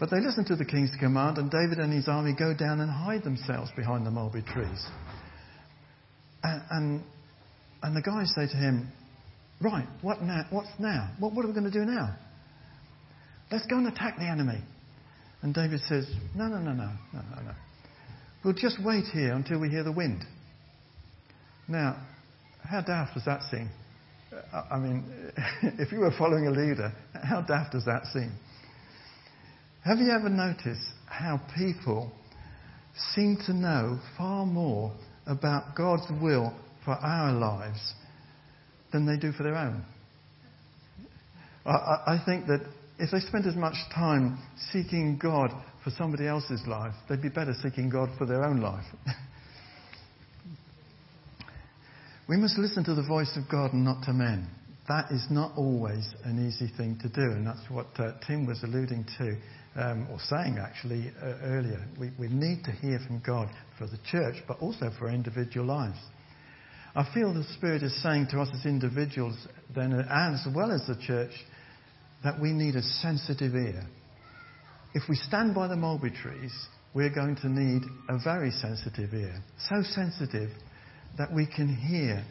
But 0.00 0.10
they 0.10 0.20
listened 0.20 0.48
to 0.48 0.56
the 0.56 0.64
king's 0.64 0.90
command, 0.98 1.38
and 1.38 1.50
David 1.50 1.78
and 1.78 1.92
his 1.92 2.08
army 2.08 2.34
go 2.36 2.54
down 2.54 2.80
and 2.80 2.90
hide 2.90 3.22
themselves 3.22 3.70
behind 3.76 4.04
the 4.04 4.10
mulberry 4.10 4.42
trees. 4.42 4.86
And, 6.42 6.62
and, 6.70 7.02
and 7.82 7.96
the 7.96 8.02
guys 8.02 8.32
say 8.34 8.46
to 8.48 8.56
him, 8.56 8.90
Right, 9.60 9.86
what 10.00 10.20
now? 10.20 10.44
What's 10.50 10.70
now? 10.80 11.10
What, 11.20 11.34
what 11.34 11.44
are 11.44 11.48
we 11.48 11.54
going 11.54 11.70
to 11.70 11.78
do 11.78 11.84
now? 11.84 12.16
Let's 13.52 13.64
go 13.66 13.76
and 13.76 13.86
attack 13.86 14.16
the 14.16 14.28
enemy. 14.28 14.60
And 15.42 15.54
David 15.54 15.80
says, 15.88 16.12
No, 16.34 16.48
no, 16.48 16.58
no, 16.58 16.72
no, 16.72 16.90
no, 17.12 17.20
no, 17.20 17.42
no. 17.42 17.52
We'll 18.44 18.54
just 18.54 18.82
wait 18.84 19.04
here 19.12 19.32
until 19.32 19.60
we 19.60 19.68
hear 19.68 19.84
the 19.84 19.92
wind. 19.92 20.24
Now, 21.68 21.96
how 22.62 22.80
daft 22.80 23.14
does 23.14 23.24
that 23.24 23.42
seem? 23.50 23.70
I 24.70 24.78
mean, 24.78 25.04
if 25.78 25.92
you 25.92 26.00
were 26.00 26.12
following 26.18 26.46
a 26.46 26.50
leader, 26.50 26.92
how 27.12 27.42
daft 27.42 27.72
does 27.72 27.84
that 27.84 28.06
seem? 28.06 28.32
Have 29.84 29.98
you 29.98 30.10
ever 30.10 30.28
noticed 30.28 30.88
how 31.06 31.40
people 31.56 32.10
seem 33.14 33.36
to 33.46 33.52
know 33.52 33.98
far 34.16 34.46
more 34.46 34.92
about 35.26 35.74
God's 35.76 36.06
will 36.20 36.54
for 36.84 36.92
our 36.92 37.32
lives 37.32 37.94
than 38.92 39.06
they 39.06 39.16
do 39.16 39.32
for 39.32 39.42
their 39.42 39.56
own? 39.56 39.84
I, 41.64 41.70
I 42.14 42.22
think 42.24 42.46
that 42.46 42.60
if 43.02 43.10
they 43.10 43.18
spent 43.18 43.46
as 43.46 43.56
much 43.56 43.74
time 43.92 44.38
seeking 44.70 45.18
God 45.20 45.50
for 45.82 45.90
somebody 45.90 46.28
else's 46.28 46.64
life, 46.68 46.94
they'd 47.08 47.20
be 47.20 47.28
better 47.28 47.52
seeking 47.60 47.90
God 47.90 48.10
for 48.16 48.26
their 48.26 48.44
own 48.44 48.60
life. 48.60 48.84
we 52.28 52.36
must 52.36 52.56
listen 52.58 52.84
to 52.84 52.94
the 52.94 53.02
voice 53.02 53.36
of 53.36 53.50
God 53.50 53.72
and 53.72 53.84
not 53.84 54.04
to 54.04 54.12
men. 54.12 54.48
That 54.86 55.10
is 55.10 55.26
not 55.30 55.50
always 55.56 56.14
an 56.22 56.46
easy 56.46 56.70
thing 56.76 56.96
to 57.02 57.08
do, 57.08 57.22
and 57.22 57.44
that's 57.44 57.68
what 57.68 57.88
uh, 57.98 58.12
Tim 58.24 58.46
was 58.46 58.62
alluding 58.62 59.04
to, 59.18 59.36
um, 59.74 60.06
or 60.08 60.20
saying 60.20 60.58
actually 60.62 61.10
uh, 61.20 61.38
earlier. 61.42 61.84
We, 61.98 62.12
we 62.20 62.28
need 62.28 62.62
to 62.66 62.70
hear 62.70 63.00
from 63.04 63.20
God 63.26 63.48
for 63.78 63.88
the 63.88 63.98
church, 64.12 64.36
but 64.46 64.60
also 64.60 64.92
for 64.96 65.08
our 65.08 65.14
individual 65.14 65.66
lives. 65.66 65.98
I 66.94 67.04
feel 67.12 67.34
the 67.34 67.42
Spirit 67.56 67.82
is 67.82 68.00
saying 68.00 68.28
to 68.30 68.40
us 68.40 68.50
as 68.54 68.64
individuals, 68.64 69.48
then, 69.74 69.92
as 69.92 70.46
well 70.54 70.70
as 70.70 70.86
the 70.86 70.94
church, 71.04 71.32
that 72.24 72.40
we 72.40 72.52
need 72.52 72.76
a 72.76 72.82
sensitive 72.82 73.54
ear. 73.54 73.84
If 74.94 75.04
we 75.08 75.16
stand 75.16 75.54
by 75.54 75.68
the 75.68 75.76
mulberry 75.76 76.12
trees, 76.12 76.52
we're 76.94 77.14
going 77.14 77.36
to 77.36 77.48
need 77.48 77.82
a 78.08 78.18
very 78.22 78.50
sensitive 78.50 79.14
ear. 79.14 79.42
So 79.70 79.82
sensitive 79.82 80.50
that 81.18 81.32
we 81.32 81.46
can 81.46 81.74
hear 81.74 82.24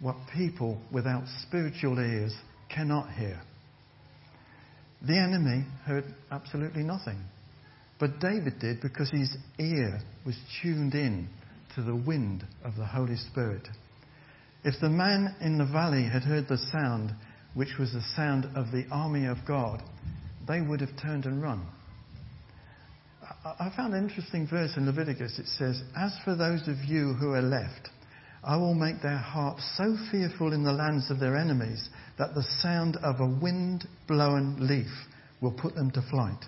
what 0.00 0.16
people 0.34 0.80
without 0.92 1.24
spiritual 1.46 1.98
ears 1.98 2.34
cannot 2.72 3.10
hear. 3.12 3.40
The 5.06 5.18
enemy 5.18 5.64
heard 5.84 6.04
absolutely 6.30 6.82
nothing. 6.82 7.22
But 7.98 8.20
David 8.20 8.58
did 8.60 8.80
because 8.80 9.10
his 9.10 9.36
ear 9.58 10.00
was 10.24 10.36
tuned 10.62 10.94
in 10.94 11.28
to 11.74 11.82
the 11.82 11.94
wind 11.94 12.44
of 12.64 12.76
the 12.76 12.86
Holy 12.86 13.16
Spirit. 13.16 13.66
If 14.64 14.74
the 14.80 14.88
man 14.88 15.36
in 15.40 15.58
the 15.58 15.66
valley 15.66 16.04
had 16.04 16.22
heard 16.22 16.48
the 16.48 16.58
sound, 16.72 17.14
which 17.54 17.78
was 17.78 17.92
the 17.92 18.02
sound 18.16 18.46
of 18.56 18.70
the 18.72 18.84
army 18.90 19.26
of 19.26 19.38
God, 19.46 19.82
they 20.46 20.60
would 20.60 20.80
have 20.80 20.96
turned 21.00 21.24
and 21.24 21.42
run. 21.42 21.66
I 23.44 23.72
found 23.76 23.94
an 23.94 24.04
interesting 24.04 24.46
verse 24.46 24.76
in 24.76 24.86
Leviticus. 24.86 25.38
It 25.38 25.46
says, 25.46 25.82
As 25.96 26.16
for 26.24 26.34
those 26.34 26.66
of 26.68 26.78
you 26.84 27.14
who 27.14 27.32
are 27.32 27.42
left, 27.42 27.88
I 28.42 28.56
will 28.56 28.74
make 28.74 29.00
their 29.00 29.16
hearts 29.16 29.62
so 29.76 29.96
fearful 30.10 30.52
in 30.52 30.64
the 30.64 30.72
lands 30.72 31.10
of 31.10 31.20
their 31.20 31.36
enemies 31.36 31.88
that 32.18 32.34
the 32.34 32.42
sound 32.60 32.96
of 32.96 33.20
a 33.20 33.38
wind 33.42 33.86
blown 34.06 34.56
leaf 34.60 34.90
will 35.40 35.52
put 35.52 35.74
them 35.74 35.90
to 35.92 36.02
flight. 36.10 36.44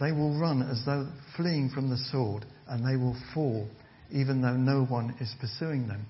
They 0.00 0.12
will 0.12 0.38
run 0.38 0.62
as 0.62 0.84
though 0.84 1.08
fleeing 1.36 1.70
from 1.70 1.90
the 1.90 1.98
sword, 2.10 2.44
and 2.68 2.84
they 2.84 2.96
will 2.96 3.16
fall, 3.34 3.68
even 4.10 4.42
though 4.42 4.56
no 4.56 4.84
one 4.84 5.14
is 5.20 5.34
pursuing 5.40 5.86
them. 5.86 6.06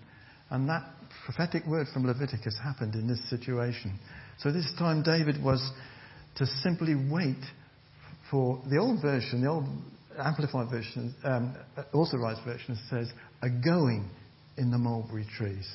And 0.51 0.69
that 0.69 0.85
prophetic 1.25 1.67
word 1.67 1.89
from 1.93 2.07
Leviticus 2.07 2.59
happened 2.63 2.95
in 2.95 3.07
this 3.07 3.21
situation. 3.29 3.99
So 4.43 4.53
this 4.53 4.71
time 4.79 5.03
David 5.03 5.43
was 5.43 5.61
to 6.37 6.47
simply 6.47 6.95
wait 6.95 7.43
for 8.31 8.61
the 8.71 8.79
old 8.79 9.03
version, 9.03 9.43
the 9.43 9.49
old 9.49 9.67
amplified 10.17 10.71
version, 10.71 11.15
um, 11.25 11.57
authorized 11.93 12.45
version 12.45 12.79
says, 12.89 13.11
a 13.43 13.49
going 13.49 14.09
in 14.57 14.71
the 14.71 14.79
mulberry 14.79 15.27
trees. 15.37 15.69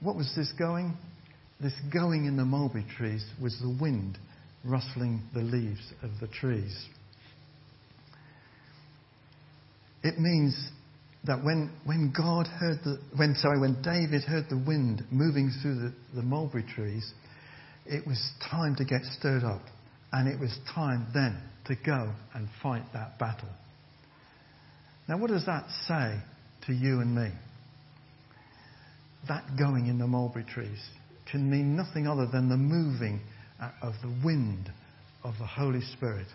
What 0.00 0.16
was 0.16 0.32
this 0.36 0.52
going? 0.58 0.96
This 1.60 1.74
going 1.92 2.24
in 2.24 2.36
the 2.36 2.44
mulberry 2.44 2.86
trees 2.96 3.24
was 3.40 3.56
the 3.60 3.76
wind 3.80 4.18
rustling 4.64 5.22
the 5.34 5.42
leaves 5.42 5.92
of 6.02 6.10
the 6.20 6.26
trees. 6.28 6.86
It 10.02 10.18
means 10.18 10.56
that 11.24 11.44
when, 11.44 11.70
when 11.84 12.12
God 12.16 12.46
heard 12.46 12.78
the, 12.84 12.98
when, 13.16 13.34
sorry, 13.34 13.60
when 13.60 13.82
David 13.82 14.22
heard 14.22 14.46
the 14.48 14.62
wind 14.66 15.04
moving 15.10 15.52
through 15.62 15.76
the, 15.76 15.94
the 16.14 16.22
mulberry 16.22 16.64
trees, 16.74 17.12
it 17.86 18.06
was 18.06 18.32
time 18.50 18.74
to 18.76 18.84
get 18.84 19.02
stirred 19.18 19.44
up. 19.44 19.62
And 20.12 20.28
it 20.28 20.40
was 20.40 20.56
time 20.74 21.06
then 21.14 21.40
to 21.66 21.76
go 21.86 22.12
and 22.34 22.48
fight 22.62 22.82
that 22.94 23.18
battle. 23.18 23.48
Now, 25.08 25.18
what 25.18 25.30
does 25.30 25.46
that 25.46 25.66
say 25.86 26.20
to 26.66 26.72
you 26.72 27.00
and 27.00 27.14
me. 27.14 27.30
That 29.28 29.44
going 29.58 29.86
in 29.86 29.98
the 29.98 30.06
mulberry 30.06 30.44
trees 30.44 30.80
can 31.30 31.50
mean 31.50 31.76
nothing 31.76 32.06
other 32.06 32.26
than 32.26 32.48
the 32.48 32.56
moving 32.56 33.20
of 33.82 33.94
the 34.02 34.14
wind 34.24 34.72
of 35.22 35.34
the 35.38 35.46
Holy 35.46 35.82
Spirit 35.96 36.26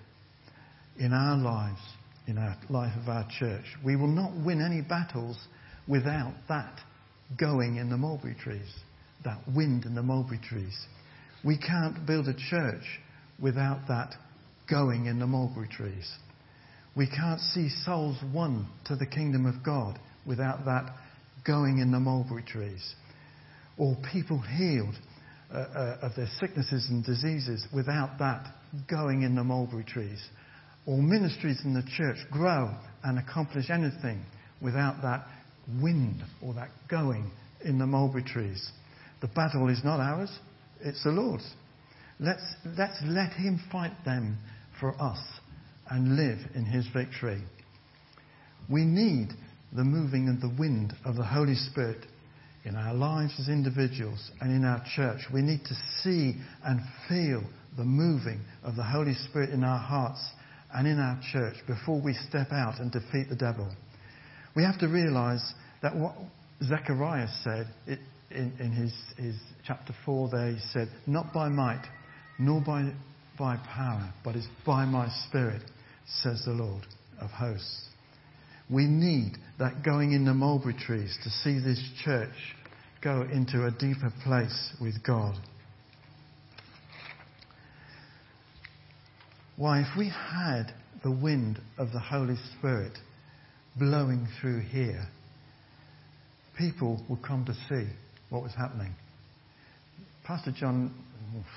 in 0.98 1.12
our 1.12 1.38
lives, 1.38 1.82
in 2.28 2.38
our 2.38 2.58
life 2.70 2.94
of 3.02 3.10
our 3.10 3.28
church. 3.40 3.66
We 3.84 3.96
will 3.96 4.08
not 4.08 4.32
win 4.36 4.62
any 4.62 4.82
battles 4.82 5.38
without 5.88 6.34
that 6.50 6.80
going 7.40 7.78
in 7.78 7.90
the 7.90 7.98
mulberry 7.98 8.36
trees, 8.36 8.74
that 9.24 9.40
wind 9.56 9.86
in 9.86 9.96
the 9.96 10.04
mulberry 10.04 10.40
trees. 10.40 10.76
We 11.44 11.58
can't 11.58 12.06
build 12.06 12.28
a 12.28 12.34
church 12.34 12.84
without 13.40 13.88
that 13.88 14.16
going 14.70 15.06
in 15.06 15.20
the 15.20 15.28
mulberry 15.28 15.68
trees. 15.68 16.12
We 16.96 17.08
can't 17.08 17.40
see 17.40 17.70
souls 17.84 18.18
won 18.34 18.68
to 18.86 18.96
the 18.96 19.06
kingdom 19.06 19.46
of 19.46 19.64
God 19.64 20.00
without 20.26 20.66
that 20.66 20.94
going 21.46 21.80
in 21.80 21.92
the 21.92 22.00
mulberry 22.00 22.44
trees, 22.44 22.96
or 23.78 23.96
people 24.12 24.40
healed 24.40 24.96
uh, 25.54 25.58
uh, 25.58 25.98
of 26.02 26.16
their 26.16 26.30
sicknesses 26.40 26.88
and 26.90 27.04
diseases 27.06 27.68
without 27.74 28.18
that 28.18 28.48
going 28.90 29.22
in 29.22 29.36
the 29.36 29.44
mulberry 29.44 29.84
trees, 29.84 30.24
or 30.86 30.98
ministries 30.98 31.62
in 31.64 31.74
the 31.74 31.84
church 31.98 32.18
grow 32.32 32.74
and 33.04 33.20
accomplish 33.20 33.70
anything 33.70 34.24
without 34.62 35.02
that 35.02 35.26
wind 35.82 36.24
or 36.42 36.54
that 36.54 36.70
going 36.90 37.32
in 37.64 37.80
the 37.80 37.86
mulberry 37.86 38.24
trees. 38.24 38.72
The 39.22 39.28
battle 39.28 39.70
is 39.70 39.84
not 39.84 40.00
ours, 40.00 40.32
it's 40.82 41.04
the 41.04 41.10
Lord's. 41.10 41.48
Let's, 42.20 42.44
let's 42.78 43.02
let 43.06 43.34
Him 43.34 43.60
fight 43.72 43.94
them 44.06 44.38
for 44.80 45.00
us 45.02 45.20
and 45.90 46.16
live 46.16 46.40
in 46.54 46.66
His 46.66 46.88
victory. 46.94 47.42
We 48.70 48.84
need 48.84 49.30
the 49.76 49.84
moving 49.84 50.28
and 50.28 50.42
the 50.42 50.56
wind 50.58 50.94
of 51.04 51.16
the 51.16 51.26
Holy 51.26 51.56
Spirit 51.56 52.06
in 52.64 52.76
our 52.76 52.94
lives 52.94 53.34
as 53.40 53.48
individuals 53.48 54.32
and 54.42 54.52
in 54.52 54.66
our 54.66 54.84
church. 54.96 55.22
We 55.34 55.42
need 55.42 55.64
to 55.66 55.76
see 56.02 56.36
and 56.64 56.80
feel 57.10 57.44
the 57.78 57.84
moving 57.84 58.40
of 58.64 58.76
the 58.76 58.84
Holy 58.84 59.14
Spirit 59.14 59.50
in 59.50 59.64
our 59.64 59.80
hearts 59.80 60.24
and 60.76 60.88
in 60.88 61.00
our 61.00 61.20
church 61.32 61.56
before 61.68 62.02
we 62.02 62.14
step 62.30 62.52
out 62.52 62.80
and 62.80 62.92
defeat 62.92 63.30
the 63.30 63.36
devil. 63.36 63.74
We 64.56 64.64
have 64.64 64.80
to 64.80 64.88
realize 64.88 65.54
that 65.82 65.96
what 65.96 66.16
Zechariah 66.64 67.28
said 67.44 67.68
in, 67.88 68.54
in 68.60 68.72
his, 68.72 68.94
his 69.18 69.36
chapter 69.66 69.94
4 70.06 70.30
there, 70.30 70.52
he 70.52 70.60
said, 70.72 70.90
Not 71.08 71.34
by 71.34 71.50
might, 71.50 71.86
nor 72.38 72.62
by 72.62 72.92
by 73.38 73.58
power, 73.58 74.14
but 74.24 74.36
it's 74.36 74.48
by 74.66 74.86
my 74.86 75.10
Spirit, 75.28 75.62
says 76.22 76.44
the 76.46 76.52
Lord 76.52 76.84
of 77.20 77.30
hosts. 77.32 77.90
We 78.70 78.86
need 78.86 79.34
that 79.60 79.84
going 79.84 80.14
in 80.14 80.26
the 80.26 80.34
mulberry 80.34 80.74
trees 80.74 81.18
to 81.24 81.30
see 81.30 81.60
this 81.60 81.82
church 82.04 82.34
go 83.02 83.22
into 83.22 83.66
a 83.66 83.72
deeper 83.72 84.12
place 84.24 84.74
with 84.82 85.04
God. 85.04 85.36
Why, 89.58 89.80
if 89.80 89.98
we 89.98 90.10
had 90.10 90.74
the 91.02 91.12
wind 91.12 91.62
of 91.78 91.94
the 91.94 92.00
Holy 92.00 92.36
Spirit 92.58 92.92
blowing 93.78 94.28
through 94.42 94.62
here, 94.62 95.08
people 96.58 97.02
would 97.10 97.24
come 97.24 97.46
to 97.46 97.54
see 97.70 97.90
what 98.30 98.44
was 98.44 98.54
happening. 98.54 98.94
Pastor 100.26 100.52
John, 100.52 100.94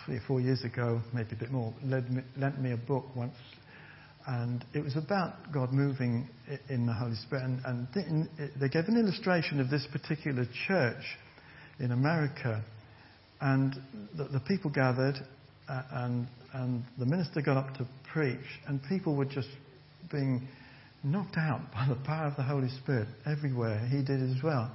three 0.07 0.17
or 0.17 0.23
four 0.29 0.41
years 0.41 0.63
ago, 0.63 1.01
maybe 1.13 1.31
a 1.33 1.39
bit 1.41 1.51
more, 1.51 1.75
me, 1.83 2.23
lent 2.37 2.61
me 2.61 2.71
a 2.71 2.77
book 2.77 3.05
once, 3.17 3.35
and 4.29 4.65
it 4.75 4.85
was 4.85 4.97
about 4.97 5.53
God 5.53 5.73
moving 5.73 6.29
in 6.69 6.87
the 6.87 6.93
Holy 6.93 7.17
Spirit. 7.17 7.43
And, 7.43 7.89
and 7.95 8.29
they 8.61 8.69
gave 8.69 8.85
an 8.85 8.97
illustration 8.97 9.59
of 9.59 9.71
this 9.71 9.87
particular 9.91 10.47
church 10.69 11.03
in 11.81 11.91
America, 11.91 12.63
and 13.41 13.75
the, 14.17 14.25
the 14.25 14.41
people 14.47 14.71
gathered, 14.71 15.17
uh, 15.69 15.83
and, 15.93 16.29
and 16.53 16.83
the 16.99 17.07
minister 17.07 17.43
got 17.43 17.57
up 17.57 17.75
to 17.75 17.87
preach, 18.13 18.39
and 18.67 18.81
people 18.89 19.15
were 19.15 19.25
just 19.25 19.49
being 20.11 20.49
knocked 21.05 21.37
out 21.37 21.61
by 21.73 21.87
the 21.89 21.95
power 22.07 22.27
of 22.27 22.37
the 22.37 22.43
Holy 22.43 22.69
Spirit 22.83 23.09
everywhere. 23.27 23.79
He 23.91 24.03
did 24.03 24.23
as 24.23 24.43
well. 24.43 24.71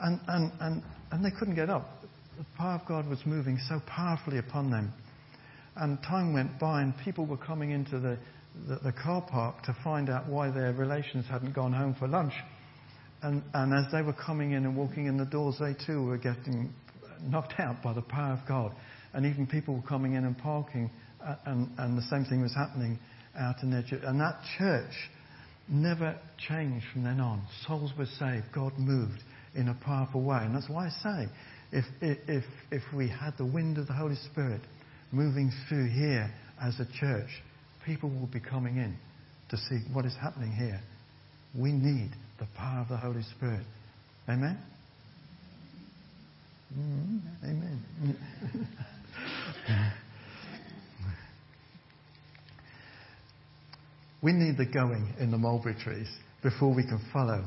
And, 0.00 0.20
and, 0.26 0.52
and, 0.60 0.82
and 1.10 1.24
they 1.24 1.30
couldn't 1.38 1.54
get 1.54 1.70
up. 1.70 2.02
The 2.38 2.44
power 2.56 2.80
of 2.80 2.86
God 2.86 3.08
was 3.08 3.20
moving 3.24 3.58
so 3.68 3.80
powerfully 3.86 4.38
upon 4.38 4.70
them. 4.70 4.92
And 5.76 5.98
time 6.02 6.32
went 6.32 6.58
by, 6.58 6.82
and 6.82 6.94
people 7.04 7.26
were 7.26 7.36
coming 7.36 7.70
into 7.70 7.98
the, 7.98 8.18
the, 8.68 8.76
the 8.82 8.92
car 8.92 9.22
park 9.22 9.62
to 9.64 9.76
find 9.84 10.10
out 10.10 10.28
why 10.28 10.50
their 10.50 10.72
relations 10.72 11.26
hadn't 11.30 11.54
gone 11.54 11.72
home 11.72 11.94
for 11.98 12.08
lunch. 12.08 12.34
And, 13.22 13.42
and 13.54 13.72
as 13.72 13.90
they 13.92 14.02
were 14.02 14.14
coming 14.14 14.52
in 14.52 14.64
and 14.64 14.76
walking 14.76 15.06
in 15.06 15.16
the 15.16 15.24
doors, 15.24 15.56
they 15.60 15.74
too 15.86 16.04
were 16.04 16.18
getting 16.18 16.72
knocked 17.22 17.54
out 17.58 17.82
by 17.82 17.92
the 17.92 18.02
power 18.02 18.32
of 18.32 18.40
God. 18.48 18.74
And 19.14 19.26
even 19.26 19.46
people 19.46 19.74
were 19.74 19.88
coming 19.88 20.14
in 20.14 20.24
and 20.24 20.36
parking, 20.36 20.90
and, 21.46 21.68
and 21.78 21.98
the 21.98 22.02
same 22.02 22.24
thing 22.24 22.42
was 22.42 22.54
happening 22.54 22.98
out 23.38 23.62
in 23.62 23.70
their 23.70 23.82
church. 23.82 24.02
And 24.04 24.20
that 24.20 24.40
church 24.58 24.92
never 25.68 26.18
changed 26.48 26.86
from 26.92 27.04
then 27.04 27.20
on. 27.20 27.42
Souls 27.66 27.92
were 27.98 28.06
saved. 28.18 28.46
God 28.54 28.72
moved 28.78 29.22
in 29.54 29.68
a 29.68 29.74
powerful 29.84 30.22
way. 30.22 30.38
And 30.42 30.54
that's 30.54 30.68
why 30.68 30.86
I 30.86 30.90
say, 31.02 31.28
if, 31.72 31.84
if, 32.00 32.44
if 32.70 32.82
we 32.94 33.08
had 33.08 33.32
the 33.38 33.46
wind 33.46 33.78
of 33.78 33.86
the 33.86 33.92
Holy 33.92 34.16
Spirit 34.30 34.60
moving 35.10 35.50
through 35.68 35.88
here 35.88 36.32
as 36.60 36.78
a 36.80 36.86
church, 36.98 37.28
people 37.84 38.10
will 38.10 38.28
be 38.32 38.40
coming 38.40 38.76
in 38.76 38.96
to 39.50 39.56
see 39.56 39.80
what 39.92 40.04
is 40.04 40.14
happening 40.20 40.52
here. 40.52 40.80
We 41.58 41.72
need 41.72 42.10
the 42.38 42.46
power 42.56 42.80
of 42.80 42.88
the 42.88 42.96
Holy 42.96 43.22
Spirit. 43.36 43.66
Amen? 44.28 44.58
Mm, 46.78 47.20
amen. 47.44 47.84
We 54.22 54.32
need 54.32 54.56
the 54.56 54.66
going 54.66 55.14
in 55.18 55.30
the 55.30 55.38
mulberry 55.38 55.74
trees 55.74 56.08
before 56.42 56.74
we 56.74 56.84
can 56.84 57.00
follow 57.12 57.44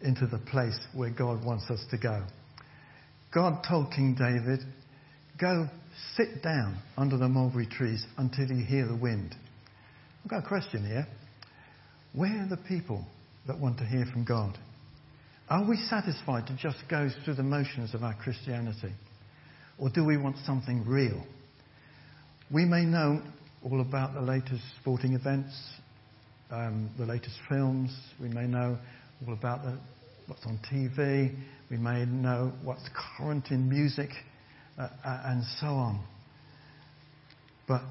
into 0.00 0.26
the 0.26 0.38
place 0.38 0.78
where 0.94 1.10
God 1.10 1.44
wants 1.44 1.70
us 1.70 1.84
to 1.90 1.98
go. 1.98 2.24
God 3.32 3.64
told 3.68 3.92
King 3.92 4.16
David, 4.18 4.60
Go 5.40 5.68
sit 6.16 6.42
down 6.42 6.78
under 6.96 7.16
the 7.16 7.28
mulberry 7.28 7.66
trees 7.66 8.04
until 8.16 8.46
you 8.46 8.64
hear 8.64 8.86
the 8.86 8.96
wind. 8.96 9.34
I've 10.22 10.30
got 10.30 10.44
a 10.44 10.48
question 10.48 10.86
here. 10.86 11.06
Where 12.12 12.44
are 12.44 12.48
the 12.48 12.62
people 12.68 13.04
that 13.46 13.58
want 13.58 13.78
to 13.78 13.84
hear 13.84 14.06
from 14.12 14.24
God? 14.24 14.56
Are 15.50 15.68
we 15.68 15.76
satisfied 15.76 16.46
to 16.46 16.56
just 16.56 16.78
go 16.88 17.10
through 17.24 17.34
the 17.34 17.42
motions 17.42 17.94
of 17.94 18.02
our 18.02 18.14
Christianity? 18.14 18.92
Or 19.78 19.90
do 19.90 20.04
we 20.04 20.16
want 20.16 20.36
something 20.46 20.84
real? 20.86 21.22
We 22.50 22.64
may 22.64 22.84
know 22.84 23.20
all 23.62 23.80
about 23.80 24.14
the 24.14 24.20
latest 24.20 24.62
sporting 24.80 25.14
events, 25.14 25.52
um, 26.50 26.90
the 26.98 27.06
latest 27.06 27.36
films. 27.48 27.96
We 28.20 28.28
may 28.28 28.46
know 28.46 28.78
all 29.26 29.34
about 29.34 29.62
the 29.62 29.78
what's 30.26 30.44
on 30.46 30.58
TV. 30.72 31.34
We 31.70 31.76
may 31.76 32.04
know 32.04 32.52
what's 32.62 32.88
current 33.18 33.50
in 33.50 33.68
music 33.68 34.10
uh, 34.78 34.88
uh, 35.04 35.22
and 35.26 35.42
so 35.60 35.66
on. 35.66 36.04
But 37.66 37.82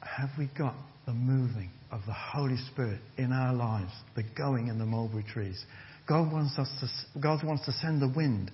have 0.00 0.30
we 0.38 0.48
got 0.56 0.74
the 1.06 1.12
moving 1.12 1.70
of 1.90 2.00
the 2.06 2.12
Holy 2.12 2.56
Spirit 2.72 3.00
in 3.16 3.32
our 3.32 3.54
lives, 3.54 3.92
the 4.16 4.24
going 4.36 4.68
in 4.68 4.78
the 4.78 4.86
mulberry 4.86 5.24
trees? 5.24 5.64
God 6.08 6.32
wants 6.32 6.58
us 6.58 6.70
to, 6.80 7.20
God 7.20 7.44
wants 7.44 7.66
to 7.66 7.72
send 7.72 8.00
the 8.00 8.08
wind. 8.08 8.50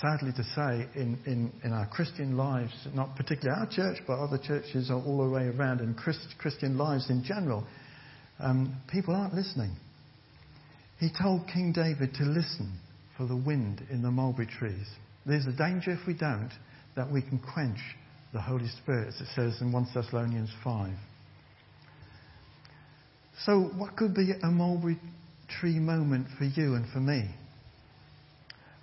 Sadly 0.00 0.32
to 0.32 0.44
say, 0.44 0.88
in, 0.94 1.18
in, 1.26 1.52
in 1.64 1.72
our 1.72 1.86
Christian 1.86 2.36
lives, 2.36 2.72
not 2.94 3.14
particularly 3.14 3.60
our 3.60 3.68
church, 3.68 3.98
but 4.06 4.18
other 4.18 4.38
churches 4.38 4.90
are 4.90 5.00
all 5.00 5.24
the 5.24 5.30
way 5.30 5.48
around, 5.48 5.80
and 5.80 5.96
Christ, 5.96 6.34
Christian 6.38 6.78
lives 6.78 7.10
in 7.10 7.22
general, 7.22 7.66
um, 8.38 8.80
people 8.90 9.14
aren't 9.14 9.34
listening. 9.34 9.76
He 10.98 11.10
told 11.20 11.42
King 11.52 11.72
David 11.72 12.14
to 12.14 12.24
listen 12.24 12.78
for 13.16 13.26
the 13.26 13.36
wind 13.36 13.84
in 13.90 14.02
the 14.02 14.10
mulberry 14.10 14.46
trees. 14.46 14.86
There's 15.26 15.46
a 15.46 15.52
danger 15.52 15.90
if 15.90 16.06
we 16.06 16.14
don't 16.14 16.50
that 16.96 17.10
we 17.10 17.20
can 17.22 17.38
quench 17.38 17.78
the 18.32 18.40
Holy 18.40 18.68
Spirit, 18.82 19.08
as 19.08 19.20
it 19.20 19.28
says 19.34 19.60
in 19.60 19.72
1 19.72 19.88
Thessalonians 19.94 20.50
5. 20.64 20.94
So, 23.44 23.60
what 23.76 23.96
could 23.96 24.14
be 24.14 24.32
a 24.42 24.46
mulberry 24.46 24.98
tree 25.60 25.78
moment 25.78 26.28
for 26.38 26.44
you 26.44 26.74
and 26.74 26.90
for 26.92 27.00
me? 27.00 27.28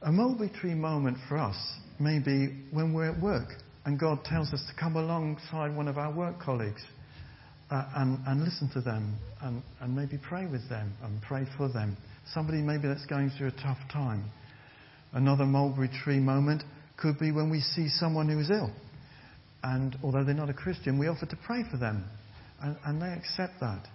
A 0.02 0.12
mulberry 0.12 0.50
tree 0.50 0.74
moment 0.74 1.18
for 1.28 1.38
us 1.38 1.58
may 2.00 2.20
be 2.20 2.56
when 2.72 2.94
we're 2.94 3.12
at 3.12 3.22
work 3.22 3.50
and 3.86 4.00
God 4.00 4.24
tells 4.24 4.54
us 4.54 4.64
to 4.70 4.80
come 4.80 4.96
alongside 4.96 5.76
one 5.76 5.88
of 5.88 5.98
our 5.98 6.14
work 6.14 6.40
colleagues 6.40 6.82
uh, 7.70 7.86
and, 7.96 8.20
and, 8.26 8.44
listen 8.44 8.70
to 8.74 8.82
them 8.82 9.18
and, 9.42 9.62
and 9.82 9.96
maybe 9.96 10.18
pray 10.18 10.46
with 10.46 10.68
them 10.70 10.94
and 11.04 11.22
pray 11.22 11.46
for 11.58 11.70
them 11.70 11.96
somebody 12.34 12.60
maybe 12.60 12.88
that's 12.88 13.06
going 13.06 13.32
through 13.32 13.48
a 13.48 13.62
tough 13.64 13.78
time. 13.92 14.24
Another 15.14 15.46
mulberry 15.46 15.90
tree 16.04 16.20
moment 16.20 16.64
could 16.98 17.18
be 17.18 17.32
when 17.32 17.50
we 17.50 17.62
see 17.62 17.88
someone 17.90 18.30
who 18.30 18.40
is 18.40 18.50
ill. 18.50 18.72
And 19.64 19.98
although 20.04 20.24
they're 20.24 20.34
not 20.34 20.50
a 20.50 20.54
Christian, 20.54 21.00
we 21.00 21.08
offer 21.08 21.26
to 21.26 21.38
pray 21.46 21.64
for 21.70 21.78
them. 21.78 22.06
And, 22.62 22.78
and 22.86 23.02
they 23.02 23.12
accept 23.12 23.60
that. 23.62 23.88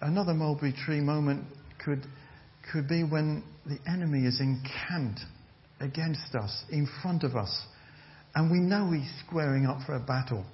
Another 0.00 0.34
mulberry 0.34 0.72
tree 0.72 1.00
moment 1.00 1.44
could, 1.84 2.04
could 2.72 2.88
be 2.88 3.04
when 3.04 3.42
the 3.66 3.78
enemy 3.90 4.26
is 4.26 4.40
encamped 4.40 5.20
against 5.80 6.34
us, 6.34 6.64
in 6.70 6.88
front 7.02 7.24
of 7.24 7.36
us, 7.36 7.66
and 8.34 8.50
we 8.50 8.58
know 8.58 8.90
he's 8.92 9.10
squaring 9.26 9.66
up 9.66 9.78
for 9.86 9.94
a 9.94 10.00
battle. 10.00 10.44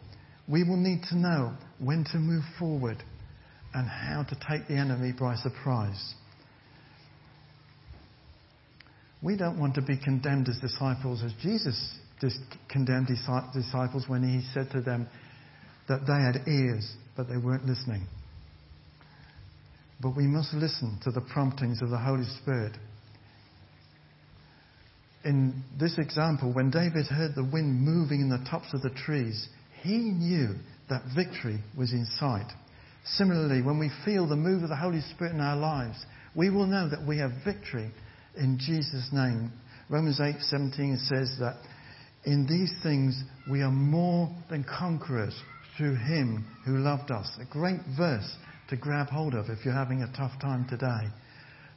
We 0.49 0.65
will 0.65 0.77
need 0.77 1.03
to 1.11 1.17
know 1.17 1.55
when 1.79 2.05
to 2.13 2.19
move 2.19 2.45
forward 2.59 3.03
and 3.75 3.89
how 3.89 4.25
to 4.25 4.35
take 4.49 4.69
the 4.69 4.75
enemy 4.75 5.13
by 5.19 5.37
surprise. 5.37 6.15
We 9.23 9.37
don't 9.37 9.61
want 9.61 9.75
to 9.75 9.83
be 9.83 9.99
condemned 10.03 10.49
as 10.49 10.59
disciples 10.59 11.23
as 11.23 11.33
Jesus 11.43 11.99
condemned 12.69 13.09
his 13.09 13.27
disciples 13.55 14.05
when 14.09 14.23
he 14.23 14.47
said 14.53 14.71
to 14.73 14.81
them 14.81 15.09
that 15.89 16.01
they 16.07 16.13
had 16.13 16.47
ears 16.47 16.95
but 17.17 17.29
they 17.29 17.37
weren't 17.37 17.67
listening. 17.67 18.07
But 20.01 20.17
we 20.17 20.25
must 20.25 20.55
listen 20.55 20.99
to 21.05 21.11
the 21.11 21.21
promptings 21.21 21.83
of 21.83 21.91
the 21.91 21.99
Holy 21.99 22.25
Spirit. 22.43 22.77
In 25.25 25.63
this 25.79 25.99
example, 25.99 26.53
when 26.53 26.71
David 26.71 27.07
heard 27.07 27.35
the 27.35 27.45
wind 27.45 27.81
moving 27.81 28.21
in 28.21 28.31
the 28.31 28.45
tops 28.51 28.73
of 28.73 28.83
the 28.83 28.91
trees, 28.91 29.49
he 29.83 29.99
knew 29.99 30.55
that 30.89 31.03
victory 31.15 31.61
was 31.77 31.93
in 31.93 32.07
sight. 32.19 32.51
Similarly, 33.05 33.63
when 33.63 33.79
we 33.79 33.91
feel 34.05 34.27
the 34.27 34.37
move 34.37 34.63
of 34.63 34.69
the 34.69 34.77
Holy 34.77 35.01
Spirit 35.01 35.35
in 35.35 35.41
our 35.41 35.57
lives, 35.57 36.05
we 36.35 36.51
will 36.51 36.67
know 36.67 36.89
that 36.89 37.07
we 37.07 37.19
have 37.19 37.33
victory 37.45 37.91
in 38.37 38.59
Jesus' 38.59 39.11
name. 39.13 39.53
Romans 39.89 40.21
8:17 40.21 40.99
says 40.99 41.37
that 41.39 41.57
in 42.25 42.47
these 42.47 42.73
things 42.83 43.25
we 43.51 43.63
are 43.63 43.71
more 43.71 44.31
than 44.49 44.65
conquerors 44.65 45.35
through 45.77 45.97
him 45.97 46.47
who 46.65 46.79
loved 46.79 47.11
us. 47.11 47.39
A 47.41 47.45
great 47.47 47.81
verse 47.97 48.37
to 48.69 48.77
grab 48.77 49.09
hold 49.09 49.35
of 49.35 49.49
if 49.49 49.65
you're 49.65 49.75
having 49.75 50.03
a 50.03 50.13
tough 50.13 50.39
time 50.41 50.67
today. 50.69 51.09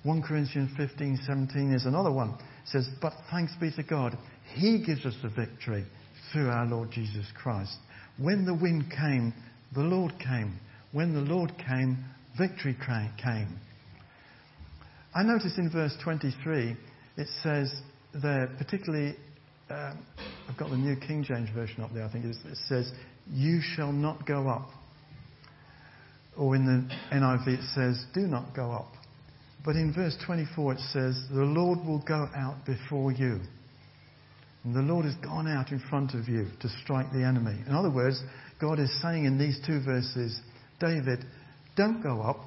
1 0.03 0.21
Corinthians 0.21 0.71
15:17 0.77 1.73
is 1.73 1.85
another 1.85 2.11
one. 2.11 2.37
Says, 2.65 2.89
"But 3.01 3.13
thanks 3.29 3.53
be 3.55 3.71
to 3.71 3.83
God, 3.83 4.17
he 4.53 4.79
gives 4.79 5.05
us 5.05 5.15
the 5.21 5.29
victory 5.29 5.85
through 6.31 6.49
our 6.49 6.65
Lord 6.65 6.91
Jesus 6.91 7.25
Christ." 7.35 7.77
When 8.17 8.45
the 8.45 8.53
wind 8.53 8.91
came, 8.91 9.33
the 9.73 9.81
Lord 9.81 10.17
came 10.19 10.59
when 10.93 11.13
the 11.13 11.21
Lord 11.21 11.51
came, 11.57 12.05
victory 12.37 12.77
came. 13.21 13.59
I 15.13 15.23
notice 15.23 15.57
in 15.57 15.69
verse 15.69 15.95
23, 16.03 16.77
it 17.17 17.27
says 17.41 17.73
there, 18.13 18.49
particularly 18.57 19.15
um, 19.69 20.05
I've 20.47 20.57
got 20.57 20.69
the 20.69 20.77
New 20.77 20.95
King 20.95 21.23
James 21.23 21.49
Version 21.49 21.83
up 21.83 21.93
there, 21.93 22.05
I 22.05 22.11
think 22.11 22.25
it 22.25 22.35
says, 22.67 22.91
You 23.29 23.59
shall 23.75 23.91
not 23.91 24.25
go 24.25 24.47
up. 24.47 24.69
Or 26.37 26.55
in 26.55 26.65
the 26.65 27.15
NIV 27.15 27.47
it 27.47 27.63
says, 27.73 28.05
Do 28.13 28.21
not 28.21 28.55
go 28.55 28.71
up. 28.71 28.91
But 29.63 29.75
in 29.75 29.93
verse 29.93 30.15
24 30.25 30.73
it 30.73 30.79
says, 30.91 31.23
The 31.29 31.43
Lord 31.43 31.79
will 31.85 32.03
go 32.05 32.29
out 32.35 32.65
before 32.65 33.11
you. 33.11 33.39
And 34.63 34.75
the 34.75 34.81
Lord 34.81 35.05
has 35.05 35.15
gone 35.15 35.47
out 35.47 35.71
in 35.71 35.79
front 35.89 36.13
of 36.13 36.27
you 36.27 36.47
to 36.61 36.69
strike 36.83 37.11
the 37.11 37.23
enemy. 37.23 37.57
In 37.67 37.73
other 37.73 37.89
words, 37.89 38.21
God 38.59 38.79
is 38.79 38.91
saying 39.01 39.25
in 39.25 39.37
these 39.37 39.59
two 39.65 39.81
verses, 39.81 40.39
David, 40.79 41.25
don't 41.75 42.01
go 42.01 42.21
up 42.21 42.39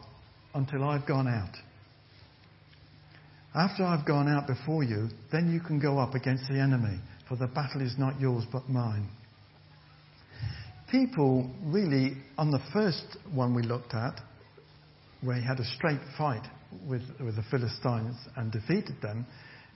until 0.55 0.85
I've 0.85 1.07
gone 1.07 1.29
out. 1.29 1.55
After 3.55 3.85
I've 3.85 4.07
gone 4.07 4.29
out 4.29 4.47
before 4.47 4.83
you, 4.83 5.09
then 5.33 5.53
you 5.53 5.61
can 5.61 5.79
go 5.79 5.99
up 5.99 6.15
against 6.15 6.49
the 6.49 6.59
enemy, 6.61 6.99
for 7.29 7.37
the 7.37 7.47
battle 7.47 7.81
is 7.81 7.95
not 7.99 8.21
yours 8.21 8.45
but 8.53 8.69
mine. 8.69 9.09
People 10.91 11.51
really, 11.65 12.19
on 12.39 12.51
the 12.51 12.61
first 12.73 13.17
one 13.35 13.55
we 13.55 13.63
looked 13.63 13.95
at, 13.95 14.21
where 15.23 15.37
he 15.37 15.45
had 15.45 15.59
a 15.59 15.65
straight 15.65 16.01
fight 16.17 16.47
with, 16.89 17.03
with 17.21 17.37
the 17.37 17.45
Philistines 17.51 18.17
and 18.37 18.51
defeated 18.53 19.01
them, 19.03 19.27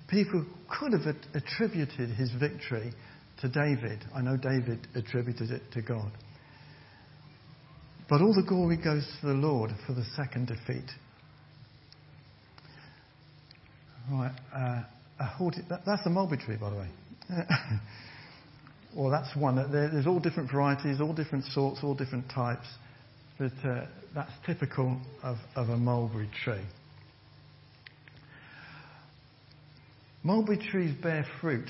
people 0.08 0.44
could 0.68 0.92
have 0.92 1.14
attributed 1.34 2.10
his 2.10 2.30
victory 2.32 2.92
to 3.40 3.48
David. 3.48 4.04
I 4.14 4.20
know 4.20 4.36
David 4.36 4.86
attributed 4.94 5.50
it 5.50 5.62
to 5.72 5.82
God. 5.82 6.12
But 8.08 8.20
all 8.20 8.34
the 8.34 8.42
glory 8.42 8.76
goes 8.76 9.06
to 9.20 9.28
the 9.28 9.34
Lord 9.34 9.70
for 9.86 9.92
the 9.92 10.04
second 10.16 10.48
defeat. 10.48 10.90
Right, 14.10 14.32
uh, 14.52 14.82
that, 15.68 15.82
that's 15.86 16.04
a 16.06 16.10
mulberry 16.10 16.38
tree, 16.38 16.56
by 16.56 16.70
the 16.70 16.76
way. 16.76 16.88
well, 18.96 19.10
that's 19.10 19.34
one. 19.36 19.56
there's 19.70 20.08
all 20.08 20.18
different 20.18 20.50
varieties, 20.50 21.00
all 21.00 21.12
different 21.12 21.44
sorts, 21.44 21.80
all 21.84 21.94
different 21.94 22.28
types. 22.28 22.66
But 23.38 23.52
uh, 23.64 23.86
that's 24.14 24.32
typical 24.44 25.00
of, 25.22 25.36
of 25.54 25.68
a 25.68 25.76
mulberry 25.76 26.28
tree. 26.44 26.64
Mulberry 30.22 30.58
trees 30.58 30.94
bear 31.02 31.26
fruit. 31.40 31.68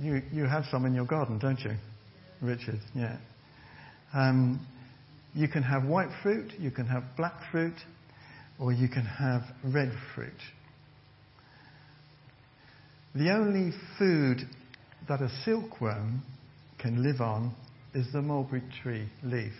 You, 0.00 0.22
you 0.32 0.44
have 0.44 0.64
some 0.70 0.84
in 0.86 0.94
your 0.94 1.06
garden, 1.06 1.38
don't 1.38 1.60
you, 1.60 1.72
Richard? 2.40 2.80
Yeah. 2.94 3.16
Um, 4.12 4.66
you 5.34 5.48
can 5.48 5.62
have 5.62 5.84
white 5.84 6.08
fruit, 6.22 6.52
you 6.58 6.70
can 6.70 6.86
have 6.86 7.04
black 7.16 7.34
fruit, 7.50 7.74
or 8.58 8.72
you 8.72 8.88
can 8.88 9.04
have 9.04 9.42
red 9.64 9.92
fruit. 10.14 10.32
The 13.14 13.30
only 13.30 13.72
food 13.98 14.48
that 15.08 15.20
a 15.20 15.28
silkworm 15.44 16.22
can 16.78 17.02
live 17.02 17.20
on 17.20 17.54
is 17.94 18.06
the 18.12 18.22
mulberry 18.22 18.62
tree 18.82 19.08
leaf. 19.22 19.52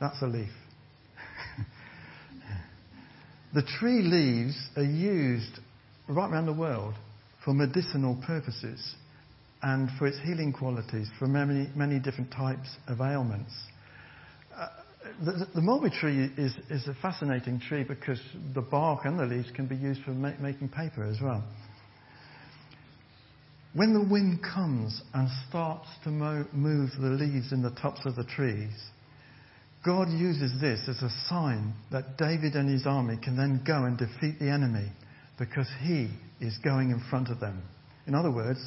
That's 0.00 0.20
a 0.22 0.26
leaf. 0.26 0.50
The 3.54 3.62
tree 3.62 4.00
leaves 4.00 4.56
are 4.76 4.82
used 4.82 5.58
right 6.08 6.30
around 6.30 6.46
the 6.46 6.54
world 6.54 6.94
for 7.44 7.52
medicinal 7.52 8.16
purposes 8.26 8.94
and 9.62 9.90
for 9.98 10.06
its 10.06 10.18
healing 10.24 10.52
qualities 10.52 11.08
for 11.18 11.26
many, 11.26 11.68
many 11.76 11.98
different 11.98 12.30
types 12.32 12.68
of 12.88 13.00
ailments. 13.00 13.52
Uh, 14.56 14.68
the, 15.24 15.46
the, 15.54 15.60
mulberry 15.60 15.90
tree 15.90 16.30
is, 16.36 16.54
is, 16.70 16.88
a 16.88 16.94
fascinating 17.02 17.60
tree 17.60 17.84
because 17.84 18.20
the 18.54 18.62
bark 18.62 19.04
and 19.04 19.18
the 19.18 19.26
leaves 19.26 19.50
can 19.54 19.66
be 19.66 19.76
used 19.76 20.02
for 20.02 20.10
ma- 20.10 20.32
making 20.40 20.68
paper 20.68 21.04
as 21.04 21.20
well. 21.20 21.44
When 23.74 23.92
the 23.92 24.02
wind 24.02 24.40
comes 24.42 25.00
and 25.14 25.28
starts 25.48 25.88
to 26.04 26.10
mo- 26.10 26.46
move 26.52 26.90
the 27.00 27.08
leaves 27.08 27.52
in 27.52 27.62
the 27.62 27.70
tops 27.70 28.00
of 28.04 28.16
the 28.16 28.24
trees, 28.24 28.72
God 29.84 30.10
uses 30.10 30.52
this 30.60 30.80
as 30.88 31.02
a 31.02 31.10
sign 31.28 31.74
that 31.90 32.16
David 32.16 32.54
and 32.54 32.70
his 32.70 32.86
army 32.86 33.18
can 33.22 33.36
then 33.36 33.62
go 33.66 33.84
and 33.84 33.98
defeat 33.98 34.38
the 34.38 34.48
enemy 34.48 34.88
because 35.38 35.68
he 35.82 36.08
is 36.40 36.56
going 36.58 36.90
in 36.90 37.02
front 37.10 37.28
of 37.30 37.40
them. 37.40 37.62
In 38.06 38.14
other 38.14 38.30
words, 38.30 38.60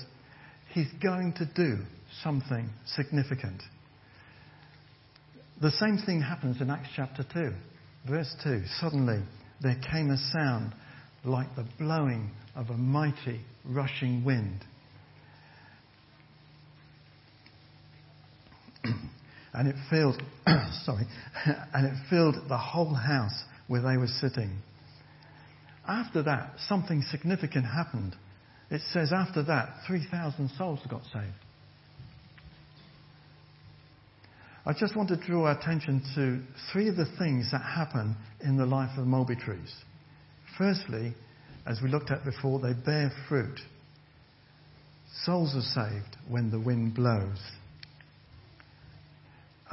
he's 0.73 0.91
going 1.01 1.33
to 1.37 1.45
do 1.55 1.77
something 2.21 2.69
significant. 2.85 3.61
The 5.61 5.71
same 5.71 5.97
thing 6.05 6.21
happens 6.21 6.59
in 6.59 6.69
Acts 6.69 6.89
chapter 6.95 7.23
2, 7.33 7.51
verse 8.09 8.35
2. 8.43 8.63
Suddenly 8.81 9.23
there 9.61 9.79
came 9.91 10.09
a 10.09 10.17
sound 10.33 10.73
like 11.23 11.47
the 11.55 11.65
blowing 11.79 12.29
of 12.55 12.69
a 12.69 12.77
mighty 12.77 13.39
rushing 13.63 14.25
wind. 14.25 14.65
And 19.55 19.67
it 19.67 19.75
filled, 19.89 20.21
sorry, 20.83 21.05
and 21.73 21.85
it 21.85 21.93
filled 22.09 22.35
the 22.49 22.57
whole 22.57 22.93
house 22.93 23.43
where 23.67 23.81
they 23.81 23.97
were 23.97 24.07
sitting. 24.07 24.61
After 25.87 26.23
that, 26.23 26.53
something 26.67 27.03
significant 27.09 27.65
happened. 27.65 28.15
It 28.71 28.81
says 28.91 29.11
after 29.13 29.43
that, 29.43 29.69
3,000 29.87 30.49
souls 30.57 30.79
got 30.89 31.03
saved. 31.13 31.33
I 34.67 34.73
just 34.73 34.95
want 34.95 35.09
to 35.09 35.17
draw 35.17 35.45
our 35.45 35.59
attention 35.59 36.01
to 36.15 36.41
three 36.71 36.89
of 36.89 36.95
the 36.95 37.05
things 37.19 37.51
that 37.51 37.61
happen 37.61 38.15
in 38.41 38.57
the 38.57 38.65
life 38.65 38.89
of 38.97 39.03
the 39.03 39.09
mulberry 39.09 39.37
trees. 39.37 39.73
Firstly, 40.57 41.13
as 41.67 41.79
we 41.83 41.89
looked 41.89 42.09
at 42.09 42.25
before, 42.25 42.59
they 42.59 42.73
bear 42.73 43.11
fruit. 43.29 43.59
Souls 45.23 45.55
are 45.55 45.89
saved 45.89 46.17
when 46.27 46.49
the 46.49 46.59
wind 46.59 46.95
blows. 46.95 47.39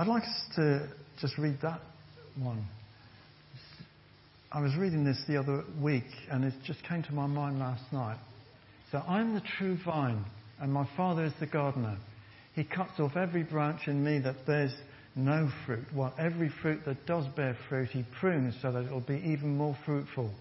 I'd 0.03 0.09
like 0.09 0.25
us 0.25 0.43
to 0.57 0.89
just 1.21 1.39
read 1.39 1.59
that 1.63 1.81
one. 2.37 2.67
I 4.51 4.61
was 4.61 4.75
reading 4.77 5.05
this 5.05 5.23
the 5.29 5.37
other 5.37 5.63
week 5.81 6.11
and 6.29 6.43
it 6.43 6.55
just 6.67 6.83
came 6.89 7.05
to 7.05 7.13
my 7.13 7.29
mind 7.29 7.61
last 7.61 7.85
night. 7.93 8.19
So 8.91 8.99
I'm 8.99 9.35
the 9.35 9.43
true 9.59 9.79
vine 9.85 10.25
and 10.61 10.73
my 10.73 10.89
Father 10.97 11.25
is 11.25 11.33
the 11.39 11.47
gardener. 11.47 11.97
He 12.57 12.65
cuts 12.65 12.99
off 12.99 13.15
every 13.15 13.45
branch 13.45 13.83
in 13.87 14.03
me 14.03 14.19
that 14.25 14.45
bears 14.45 14.75
no 15.15 15.49
fruit, 15.67 15.87
while 15.95 16.13
every 16.19 16.51
fruit 16.63 16.81
that 16.85 17.07
does 17.07 17.25
bear 17.37 17.57
fruit 17.69 17.91
he 17.91 18.05
prunes 18.19 18.57
so 18.61 18.73
that 18.73 18.87
it 18.87 18.91
will 18.91 19.03
be 19.03 19.23
even 19.25 19.57
more 19.57 19.79
fruitful. 19.87 20.33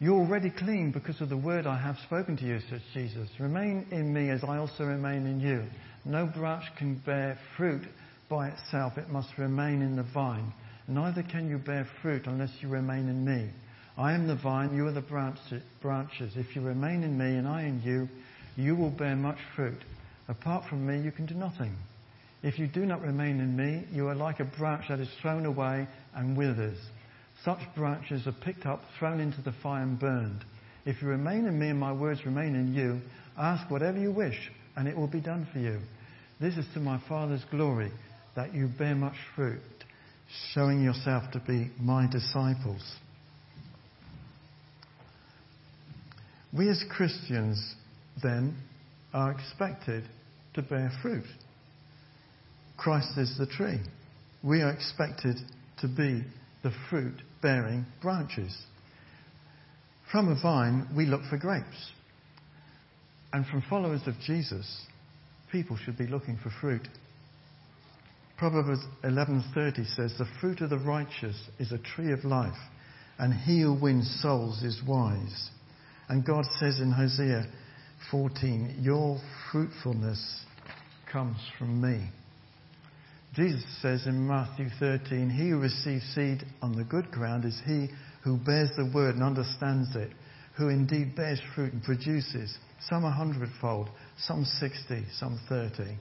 You're 0.00 0.20
already 0.20 0.50
clean 0.50 0.92
because 0.92 1.22
of 1.22 1.30
the 1.30 1.36
word 1.38 1.66
I 1.66 1.80
have 1.80 1.96
spoken 2.04 2.36
to 2.36 2.44
you, 2.44 2.60
says 2.68 2.82
Jesus. 2.92 3.30
Remain 3.40 3.86
in 3.90 4.12
me 4.12 4.28
as 4.28 4.44
I 4.44 4.58
also 4.58 4.84
remain 4.84 5.26
in 5.26 5.40
you. 5.40 5.64
No 6.04 6.26
branch 6.26 6.64
can 6.76 7.00
bear 7.06 7.38
fruit 7.56 7.82
by 8.28 8.48
itself, 8.48 8.98
it 8.98 9.08
must 9.08 9.38
remain 9.38 9.82
in 9.82 9.96
the 9.96 10.06
vine. 10.14 10.52
Neither 10.88 11.22
can 11.22 11.48
you 11.48 11.58
bear 11.58 11.86
fruit 12.02 12.26
unless 12.26 12.50
you 12.60 12.68
remain 12.68 13.08
in 13.08 13.24
me. 13.24 13.50
I 13.96 14.12
am 14.12 14.26
the 14.26 14.36
vine, 14.36 14.76
you 14.76 14.86
are 14.86 14.92
the 14.92 15.00
branches. 15.00 16.32
If 16.36 16.54
you 16.54 16.62
remain 16.62 17.02
in 17.02 17.16
me 17.16 17.36
and 17.36 17.48
I 17.48 17.62
in 17.62 17.80
you, 17.82 18.08
you 18.56 18.76
will 18.76 18.90
bear 18.90 19.16
much 19.16 19.38
fruit. 19.54 19.78
Apart 20.28 20.68
from 20.68 20.86
me, 20.86 21.00
you 21.02 21.10
can 21.10 21.26
do 21.26 21.34
nothing. 21.34 21.74
If 22.42 22.58
you 22.58 22.66
do 22.66 22.84
not 22.84 23.00
remain 23.00 23.40
in 23.40 23.56
me, 23.56 23.84
you 23.90 24.08
are 24.08 24.14
like 24.14 24.40
a 24.40 24.44
branch 24.44 24.84
that 24.88 25.00
is 25.00 25.08
thrown 25.22 25.46
away 25.46 25.88
and 26.14 26.36
withers. 26.36 26.78
Such 27.44 27.60
branches 27.74 28.26
are 28.26 28.32
picked 28.32 28.66
up, 28.66 28.82
thrown 28.98 29.20
into 29.20 29.40
the 29.42 29.54
fire, 29.62 29.82
and 29.82 29.98
burned. 29.98 30.44
If 30.84 31.02
you 31.02 31.08
remain 31.08 31.46
in 31.46 31.58
me 31.58 31.68
and 31.68 31.80
my 31.80 31.92
words 31.92 32.24
remain 32.24 32.54
in 32.54 32.74
you, 32.74 33.00
ask 33.36 33.70
whatever 33.70 33.98
you 33.98 34.12
wish, 34.12 34.50
and 34.76 34.86
it 34.86 34.96
will 34.96 35.08
be 35.08 35.20
done 35.20 35.46
for 35.52 35.58
you. 35.58 35.80
This 36.40 36.56
is 36.56 36.66
to 36.74 36.80
my 36.80 37.00
Father's 37.08 37.44
glory 37.50 37.90
that 38.36 38.54
you 38.54 38.68
bear 38.78 38.94
much 38.94 39.16
fruit, 39.34 39.60
showing 40.52 40.82
yourself 40.82 41.24
to 41.32 41.40
be 41.40 41.70
my 41.80 42.06
disciples. 42.10 42.96
We 46.56 46.68
as 46.68 46.82
Christians, 46.90 47.74
then, 48.22 48.56
are 49.12 49.32
expected 49.32 50.04
to 50.54 50.62
bear 50.62 50.92
fruit. 51.02 51.24
Christ 52.76 53.16
is 53.16 53.36
the 53.38 53.46
tree. 53.46 53.80
We 54.42 54.62
are 54.62 54.70
expected 54.70 55.36
to 55.80 55.88
be 55.88 56.22
the 56.62 56.72
fruit 56.88 57.20
bearing 57.42 57.86
branches. 58.02 58.56
From 60.12 60.28
a 60.28 60.40
vine, 60.40 60.88
we 60.96 61.06
look 61.06 61.22
for 61.28 61.36
grapes. 61.36 61.92
And 63.32 63.46
from 63.46 63.62
followers 63.68 64.02
of 64.06 64.14
Jesus, 64.24 64.86
people 65.50 65.76
should 65.84 65.98
be 65.98 66.06
looking 66.06 66.38
for 66.42 66.50
fruit. 66.60 66.86
Proverbs 68.36 68.84
11:30 69.02 69.86
says, 69.94 70.18
"The 70.18 70.26
fruit 70.40 70.60
of 70.60 70.68
the 70.70 70.78
righteous 70.78 71.48
is 71.58 71.72
a 71.72 71.78
tree 71.78 72.12
of 72.12 72.24
life, 72.24 72.58
and 73.18 73.32
he 73.32 73.62
who 73.62 73.72
wins 73.72 74.10
souls 74.20 74.62
is 74.62 74.82
wise." 74.82 75.50
And 76.08 76.24
God 76.24 76.44
says 76.58 76.78
in 76.78 76.92
Hosea 76.92 77.46
14, 78.10 78.76
"Your 78.82 79.18
fruitfulness 79.50 80.44
comes 81.06 81.38
from 81.58 81.80
me." 81.80 82.10
Jesus 83.32 83.64
says 83.80 84.06
in 84.06 84.26
Matthew 84.26 84.68
13, 84.78 85.30
"He 85.30 85.50
who 85.50 85.58
receives 85.58 86.04
seed 86.14 86.44
on 86.60 86.72
the 86.72 86.84
good 86.84 87.10
ground 87.10 87.46
is 87.46 87.58
he 87.60 87.90
who 88.20 88.36
bears 88.36 88.70
the 88.76 88.86
word 88.86 89.14
and 89.14 89.24
understands 89.24 89.96
it, 89.96 90.12
who 90.54 90.68
indeed 90.68 91.14
bears 91.14 91.40
fruit 91.54 91.72
and 91.72 91.82
produces, 91.82 92.58
some 92.80 93.04
a 93.04 93.10
hundredfold, 93.10 93.88
some 94.18 94.44
sixty, 94.44 95.06
some 95.10 95.38
thirty. 95.48 95.98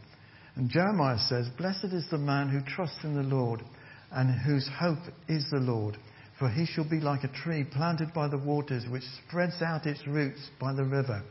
And 0.55 0.69
Jeremiah 0.69 1.19
says, 1.19 1.49
Blessed 1.57 1.93
is 1.93 2.05
the 2.09 2.17
man 2.17 2.49
who 2.49 2.61
trusts 2.61 3.03
in 3.03 3.15
the 3.15 3.23
Lord 3.23 3.61
and 4.11 4.33
whose 4.41 4.69
hope 4.79 4.99
is 5.27 5.45
the 5.51 5.59
Lord. 5.59 5.97
For 6.39 6.49
he 6.49 6.65
shall 6.65 6.89
be 6.89 6.99
like 6.99 7.23
a 7.23 7.29
tree 7.43 7.63
planted 7.63 8.13
by 8.13 8.27
the 8.27 8.37
waters, 8.37 8.85
which 8.89 9.03
spreads 9.27 9.61
out 9.61 9.85
its 9.85 10.05
roots 10.05 10.49
by 10.59 10.73
the 10.73 10.83
river, 10.83 11.23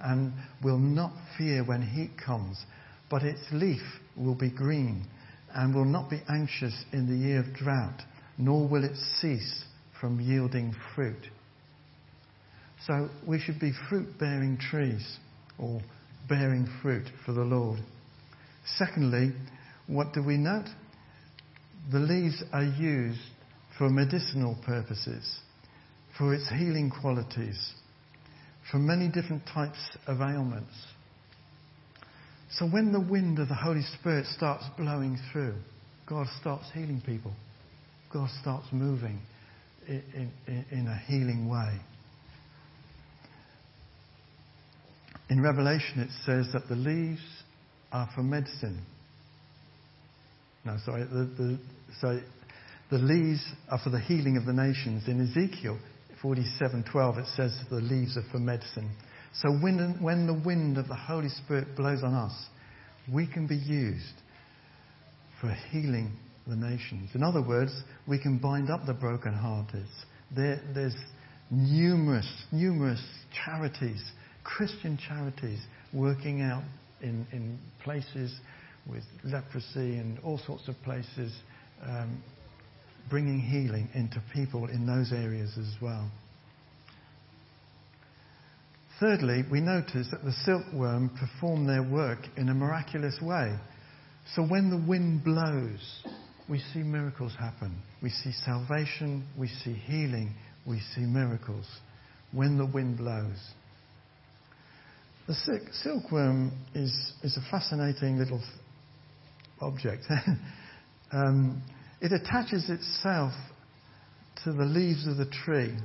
and 0.00 0.32
will 0.62 0.78
not 0.78 1.12
fear 1.36 1.64
when 1.64 1.82
heat 1.82 2.10
comes, 2.24 2.64
but 3.08 3.22
its 3.22 3.42
leaf 3.52 3.82
will 4.16 4.34
be 4.34 4.50
green, 4.50 5.06
and 5.54 5.74
will 5.74 5.84
not 5.84 6.10
be 6.10 6.22
anxious 6.28 6.74
in 6.92 7.08
the 7.08 7.16
year 7.16 7.40
of 7.40 7.54
drought, 7.54 8.02
nor 8.36 8.66
will 8.66 8.84
it 8.84 8.96
cease 9.20 9.64
from 10.00 10.20
yielding 10.20 10.74
fruit. 10.94 11.28
So 12.84 13.08
we 13.26 13.38
should 13.40 13.60
be 13.60 13.72
fruit 13.88 14.18
bearing 14.18 14.58
trees, 14.58 15.18
or 15.56 15.80
bearing 16.28 16.68
fruit 16.82 17.08
for 17.24 17.32
the 17.32 17.44
Lord. 17.44 17.78
Secondly, 18.76 19.32
what 19.86 20.12
do 20.12 20.22
we 20.22 20.36
note? 20.36 20.68
The 21.90 21.98
leaves 21.98 22.42
are 22.52 22.64
used 22.64 23.20
for 23.78 23.88
medicinal 23.88 24.56
purposes, 24.66 25.40
for 26.18 26.34
its 26.34 26.48
healing 26.50 26.90
qualities, 27.00 27.72
for 28.70 28.78
many 28.78 29.08
different 29.08 29.42
types 29.46 29.78
of 30.06 30.20
ailments. 30.20 30.74
So 32.50 32.66
when 32.66 32.92
the 32.92 33.00
wind 33.00 33.38
of 33.38 33.48
the 33.48 33.54
Holy 33.54 33.82
Spirit 33.98 34.26
starts 34.26 34.64
blowing 34.76 35.18
through, 35.32 35.54
God 36.06 36.26
starts 36.40 36.64
healing 36.74 37.02
people. 37.04 37.32
God 38.12 38.28
starts 38.40 38.66
moving 38.72 39.20
in, 39.86 40.32
in, 40.46 40.64
in 40.70 40.86
a 40.86 40.98
healing 41.06 41.48
way. 41.48 41.78
In 45.30 45.42
Revelation, 45.42 46.00
it 46.00 46.10
says 46.24 46.52
that 46.54 46.68
the 46.68 46.74
leaves 46.74 47.20
are 47.92 48.08
for 48.14 48.22
medicine. 48.22 48.84
No, 50.64 50.76
sorry, 50.84 51.04
the, 51.04 51.30
the, 51.36 51.58
so 52.00 52.20
the 52.90 52.98
leaves 52.98 53.44
are 53.70 53.78
for 53.82 53.90
the 53.90 54.00
healing 54.00 54.36
of 54.36 54.44
the 54.44 54.52
nations. 54.52 55.08
In 55.08 55.20
Ezekiel 55.20 55.78
47:12, 56.22 57.18
it 57.18 57.26
says 57.36 57.58
the 57.70 57.76
leaves 57.76 58.16
are 58.16 58.24
for 58.30 58.38
medicine. 58.38 58.90
So 59.34 59.50
when, 59.52 59.98
when 60.00 60.26
the 60.26 60.34
wind 60.34 60.78
of 60.78 60.88
the 60.88 60.94
Holy 60.94 61.28
Spirit 61.28 61.76
blows 61.76 62.02
on 62.02 62.14
us, 62.14 62.32
we 63.12 63.26
can 63.26 63.46
be 63.46 63.56
used 63.56 64.04
for 65.40 65.54
healing 65.70 66.12
the 66.46 66.56
nations. 66.56 67.10
In 67.14 67.22
other 67.22 67.42
words, 67.42 67.82
we 68.06 68.18
can 68.18 68.38
bind 68.38 68.70
up 68.70 68.86
the 68.86 68.94
brokenhearted. 68.94 69.86
There, 70.34 70.60
there's 70.74 70.96
numerous, 71.50 72.28
numerous 72.50 73.02
charities, 73.44 74.02
Christian 74.44 74.98
charities, 74.98 75.60
working 75.92 76.42
out 76.42 76.62
in, 77.02 77.26
in 77.32 77.58
places 77.82 78.34
with 78.88 79.04
leprosy 79.24 79.98
and 79.98 80.18
all 80.20 80.38
sorts 80.46 80.68
of 80.68 80.74
places, 80.84 81.32
um, 81.82 82.22
bringing 83.10 83.40
healing 83.40 83.88
into 83.94 84.22
people 84.34 84.66
in 84.68 84.86
those 84.86 85.12
areas 85.12 85.56
as 85.58 85.74
well. 85.80 86.10
Thirdly, 89.00 89.44
we 89.50 89.60
notice 89.60 90.08
that 90.10 90.24
the 90.24 90.32
silkworm 90.44 91.10
perform 91.10 91.66
their 91.66 91.84
work 91.84 92.18
in 92.36 92.48
a 92.48 92.54
miraculous 92.54 93.16
way. 93.22 93.54
So 94.34 94.42
when 94.42 94.70
the 94.70 94.84
wind 94.88 95.22
blows, 95.22 96.02
we 96.48 96.58
see 96.72 96.80
miracles 96.80 97.32
happen. 97.38 97.80
We 98.02 98.10
see 98.10 98.32
salvation, 98.44 99.24
we 99.38 99.48
see 99.48 99.74
healing, 99.74 100.34
we 100.66 100.80
see 100.94 101.02
miracles 101.02 101.66
when 102.32 102.58
the 102.58 102.66
wind 102.66 102.98
blows. 102.98 103.38
The 105.28 105.60
silkworm 105.82 106.52
is, 106.74 107.12
is 107.22 107.36
a 107.36 107.50
fascinating 107.50 108.16
little 108.16 108.42
object. 109.60 110.04
um, 111.12 111.62
it 112.00 112.12
attaches 112.12 112.70
itself 112.70 113.34
to 114.44 114.52
the 114.54 114.64
leaves 114.64 115.06
of 115.06 115.18
the 115.18 115.30
tree 115.44 115.76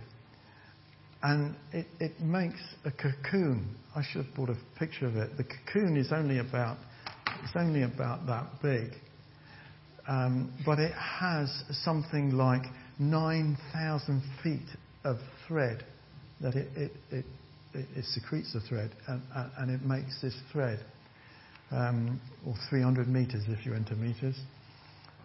and 1.21 1.55
it, 1.73 1.87
it 1.99 2.21
makes 2.21 2.61
a 2.85 2.91
cocoon. 2.91 3.75
I 3.93 4.01
should 4.01 4.25
have 4.25 4.33
brought 4.33 4.49
a 4.49 4.57
picture 4.79 5.07
of 5.07 5.17
it. 5.17 5.35
The 5.35 5.43
cocoon 5.43 5.97
is 5.97 6.13
only 6.13 6.39
about, 6.39 6.77
it's 7.43 7.53
only 7.57 7.83
about 7.83 8.25
that 8.27 8.45
big. 8.61 8.91
Um, 10.07 10.53
but 10.65 10.79
it 10.79 10.93
has 10.93 11.49
something 11.83 12.29
like 12.31 12.63
9,000 12.97 14.23
feet 14.41 14.69
of 15.03 15.17
thread 15.49 15.83
that 16.39 16.55
it, 16.55 16.69
it, 16.77 16.91
it, 17.11 17.25
it, 17.73 18.05
secretes 18.05 18.53
the 18.53 18.61
thread 18.61 18.91
and, 19.07 19.21
and 19.57 19.71
it 19.71 19.85
makes 19.85 20.21
this 20.21 20.35
thread, 20.51 20.79
um, 21.71 22.19
or 22.45 22.55
300 22.69 23.07
meters 23.07 23.43
if 23.47 23.65
you're 23.65 23.75
into 23.75 23.95
meters. 23.95 24.39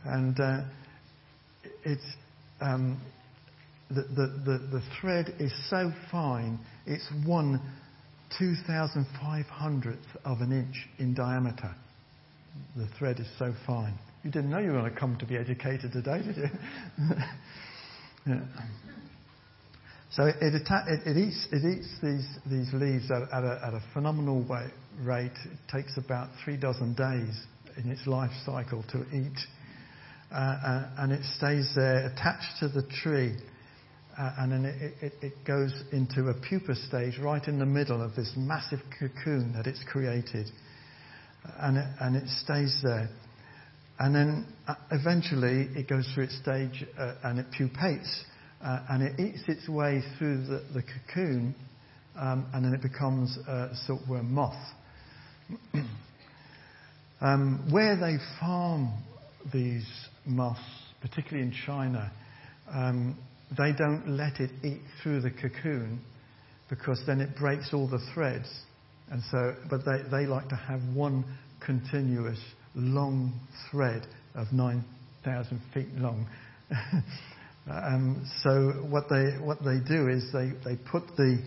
And 0.05 0.39
uh, 0.39 0.61
it's, 1.85 2.07
um, 2.61 3.01
the, 3.91 4.03
the, 4.03 4.27
the, 4.45 4.59
the 4.79 4.83
thread 5.01 5.35
is 5.39 5.53
so 5.71 5.91
fine, 6.11 6.59
it's 6.87 7.09
one 7.27 7.61
2,500th 8.39 9.97
of 10.25 10.41
an 10.41 10.53
inch 10.53 10.89
in 10.99 11.15
diameter. 11.15 11.75
The 12.77 12.89
thread 12.99 13.21
is 13.21 13.27
so 13.39 13.55
fine. 13.67 13.99
You 14.25 14.31
didn't 14.31 14.51
know 14.51 14.59
you 14.59 14.73
were 14.73 14.81
going 14.81 14.93
to 14.93 14.99
come 14.99 15.17
to 15.19 15.27
be 15.27 15.37
educated 15.37 15.93
today, 15.93 16.23
did 16.23 16.37
you? 16.37 16.49
yeah. 18.27 18.41
So 20.11 20.25
it, 20.25 20.37
it, 20.41 20.63
it, 21.07 21.17
eats, 21.17 21.47
it 21.53 21.65
eats 21.65 21.89
these, 22.03 22.27
these 22.47 22.73
leaves 22.73 23.11
at, 23.11 23.23
at, 23.31 23.45
a, 23.45 23.61
at 23.67 23.75
a 23.75 23.83
phenomenal 23.93 24.43
way, 24.49 24.69
rate. 25.03 25.37
It 25.45 25.59
takes 25.71 25.99
about 25.99 26.31
three 26.45 26.57
dozen 26.57 26.95
days 26.95 27.45
in 27.77 27.91
its 27.91 28.07
life 28.07 28.33
cycle 28.47 28.83
to 28.93 29.05
eat. 29.15 29.39
Uh, 30.33 30.35
uh, 30.35 30.91
and 30.99 31.13
it 31.13 31.25
stays 31.37 31.73
there 31.75 32.07
attached 32.07 32.59
to 32.61 32.69
the 32.69 32.83
tree 33.03 33.35
uh, 34.19 34.35
and 34.39 34.53
then 34.53 34.65
it, 34.65 34.95
it, 35.01 35.13
it, 35.23 35.33
goes 35.47 35.73
into 35.93 36.29
a 36.29 36.35
pupa 36.35 36.75
stage 36.75 37.19
right 37.19 37.47
in 37.47 37.59
the 37.61 37.67
middle 37.67 38.03
of 38.03 38.17
this 38.17 38.33
massive 38.37 38.81
cocoon 38.99 39.53
that 39.53 39.67
it's 39.69 39.83
created. 39.91 40.51
And 41.61 41.79
it, 41.79 41.87
and 42.01 42.17
it 42.17 42.29
stays 42.29 42.81
there. 42.83 43.09
And 44.01 44.15
then 44.15 44.47
uh, 44.67 44.75
eventually 44.91 45.69
it 45.79 45.89
goes 45.89 46.11
through 46.13 46.25
its 46.25 46.39
stage 46.39 46.85
uh, 46.99 47.15
and 47.23 47.39
it 47.39 47.47
pupates 47.57 48.25
uh, 48.63 48.81
and 48.91 49.03
it 49.03 49.21
eats 49.21 49.43
its 49.49 49.69
way 49.69 50.03
through 50.19 50.45
the, 50.47 50.63
the 50.75 50.83
cocoon 50.83 51.55
um, 52.17 52.47
and 52.53 52.65
then 52.65 52.75
it 52.75 52.83
becomes 52.83 53.37
a 53.47 53.71
silkworm 53.87 54.33
moth. 54.33 54.57
um, 57.21 57.69
where 57.71 57.97
they 57.97 58.17
farm 58.41 58.93
these 59.53 59.87
moths, 60.27 60.61
particularly 61.01 61.47
in 61.47 61.55
China, 61.65 62.11
um, 62.73 63.17
they 63.57 63.73
don't 63.73 64.09
let 64.09 64.41
it 64.41 64.51
eat 64.65 64.81
through 65.03 65.21
the 65.21 65.31
cocoon 65.31 66.01
because 66.69 67.01
then 67.07 67.21
it 67.21 67.37
breaks 67.37 67.71
all 67.73 67.89
the 67.89 68.01
threads. 68.13 68.49
And 69.11 69.23
so, 69.31 69.55
but 69.71 69.85
they, 69.85 70.03
they 70.11 70.27
like 70.27 70.49
to 70.49 70.57
have 70.57 70.81
one 70.95 71.25
continuous 71.65 72.41
long 72.75 73.33
thread 73.71 74.07
of 74.35 74.53
9,000 74.53 75.61
feet 75.73 75.89
long. 75.95 76.27
um, 77.71 78.27
so 78.43 78.87
what 78.89 79.05
they, 79.09 79.37
what 79.45 79.59
they 79.65 79.79
do 79.87 80.09
is 80.09 80.31
they, 80.33 80.53
they 80.65 80.77
put 80.91 81.03
the, 81.17 81.43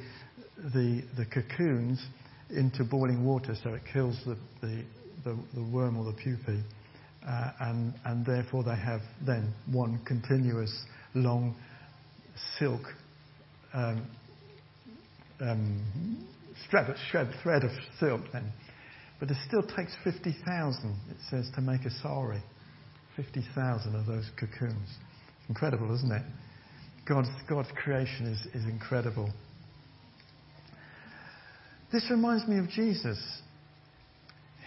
the, 0.73 1.03
the 1.17 1.25
cocoons 1.25 2.03
into 2.49 2.83
boiling 2.83 3.25
water 3.25 3.55
so 3.63 3.73
it 3.73 3.81
kills 3.91 4.19
the, 4.25 4.37
the, 4.61 4.83
the, 5.23 5.37
the 5.55 5.63
worm 5.63 5.97
or 5.97 6.05
the 6.05 6.17
pupae. 6.17 6.61
Uh, 7.27 7.51
and, 7.61 7.93
and 8.05 8.25
therefore 8.25 8.63
they 8.63 8.75
have 8.75 9.01
then 9.25 9.53
one 9.71 9.99
continuous 10.05 10.85
long 11.13 11.55
silk 12.57 12.81
um, 13.73 14.05
um, 15.39 16.27
thread, 16.69 16.95
thread 17.43 17.63
of 17.63 17.71
silk 17.99 18.21
then. 18.33 18.51
But 19.19 19.29
it 19.29 19.37
still 19.47 19.61
takes 19.61 19.93
50,000, 20.03 20.99
it 21.11 21.17
says, 21.29 21.49
to 21.55 21.61
make 21.61 21.85
a 21.85 21.91
sari. 22.01 22.41
50,000 23.15 23.95
of 23.95 24.05
those 24.07 24.29
cocoons. 24.39 24.89
Incredible, 25.51 25.93
isn't 25.93 26.13
it? 26.13 26.21
God's, 27.05 27.27
God's 27.49 27.67
creation 27.75 28.25
is, 28.25 28.39
is 28.55 28.63
incredible. 28.69 29.29
This 31.91 32.07
reminds 32.09 32.47
me 32.47 32.57
of 32.57 32.69
Jesus. 32.69 33.19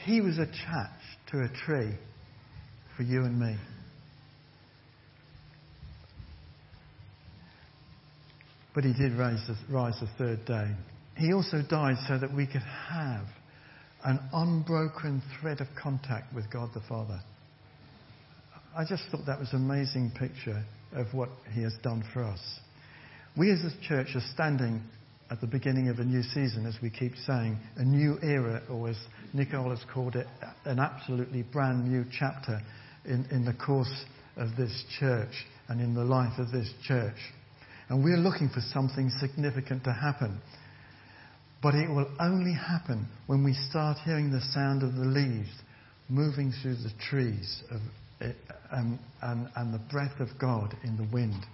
He 0.05 0.21
was 0.21 0.37
attached 0.37 1.31
to 1.31 1.39
a 1.39 1.49
tree 1.65 1.95
for 2.99 3.03
you 3.03 3.25
and 3.25 3.41
me. 3.41 3.57
But 8.75 8.85
he 8.85 8.93
did 8.93 9.13
rise 9.15 9.41
rise 9.71 9.99
the 10.01 10.09
third 10.19 10.45
day. 10.45 10.71
He 11.17 11.33
also 11.33 11.63
died 11.67 11.97
so 12.07 12.19
that 12.19 12.35
we 12.35 12.47
could 12.47 12.61
have 12.91 13.25
an 14.05 14.21
unbroken 14.35 15.23
thread 15.41 15.63
of 15.63 15.69
contact 15.83 16.35
with 16.35 16.51
God 16.53 16.69
the 16.75 16.83
Father. 16.87 17.23
I 18.77 18.85
just 18.85 19.05
thought 19.11 19.27
that 19.27 19.39
was 19.39 19.53
an 19.53 19.65
amazing 19.65 20.13
picture 20.19 20.65
of 20.93 21.07
what 21.15 21.29
he 21.53 21.63
has 21.63 21.75
done 21.85 22.03
for 22.13 22.25
us. 22.25 22.41
We 23.37 23.53
as 23.53 23.61
a 23.61 23.71
church 23.87 24.09
are 24.17 24.33
standing 24.33 24.83
at 25.31 25.41
the 25.41 25.47
beginning 25.47 25.89
of 25.89 26.01
a 26.01 26.05
new 26.05 26.23
season, 26.23 26.67
as 26.67 26.77
we 26.83 26.91
keep 26.91 27.13
saying, 27.25 27.57
a 27.77 27.85
new 27.85 28.19
era, 28.21 28.63
or 28.69 28.89
as 28.89 28.97
Nicole 29.33 29.71
has 29.71 29.85
called 29.93 30.17
it, 30.17 30.27
an 30.65 30.81
absolutely 30.81 31.43
brand 31.43 31.89
new 31.89 32.05
chapter 32.19 32.61
in, 33.05 33.27
in 33.31 33.45
the 33.45 33.55
course 33.55 34.05
of 34.37 34.57
this 34.57 34.85
church 34.99 35.47
and 35.69 35.81
in 35.81 35.95
the 35.95 36.05
life 36.05 36.39
of 36.39 36.51
this 36.51 36.71
church. 36.83 37.17
And 37.89 38.03
we're 38.03 38.17
looking 38.17 38.49
for 38.49 38.61
something 38.73 39.09
significant 39.21 39.85
to 39.85 39.93
happen. 39.93 40.41
But 41.63 41.77
it 41.77 41.89
will 41.89 42.11
only 42.19 42.55
happen 42.55 43.09
when 43.27 43.45
we 43.45 43.55
start 43.71 43.99
hearing 44.05 44.33
the 44.33 44.43
sound 44.53 44.83
of 44.83 44.95
the 44.95 45.05
leaves 45.05 45.51
moving 46.09 46.53
through 46.61 46.77
the 46.77 46.93
trees 47.09 47.63
of, 47.71 47.81
and, 48.73 48.99
and, 49.23 49.49
and 49.57 49.75
the 49.75 49.83
breath 49.91 50.21
of 50.21 50.29
God 50.41 50.77
in 50.83 50.97
the 50.97 51.09
wind. 51.13 51.45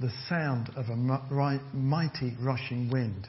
The 0.00 0.12
sound 0.28 0.70
of 0.76 0.86
a 0.88 0.96
mighty 0.96 2.36
rushing 2.40 2.90
wind. 2.90 3.26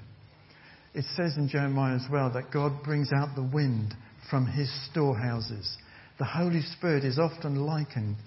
It 0.93 1.05
says 1.15 1.37
in 1.37 1.47
Jeremiah 1.47 1.95
as 1.95 2.05
well 2.11 2.31
that 2.33 2.51
God 2.51 2.83
brings 2.83 3.11
out 3.13 3.35
the 3.35 3.49
wind 3.53 3.93
from 4.29 4.45
his 4.45 4.69
storehouses. 4.91 5.77
The 6.19 6.25
Holy 6.25 6.61
Spirit 6.61 7.03
is 7.03 7.19
often 7.19 7.55
likened 7.55 8.17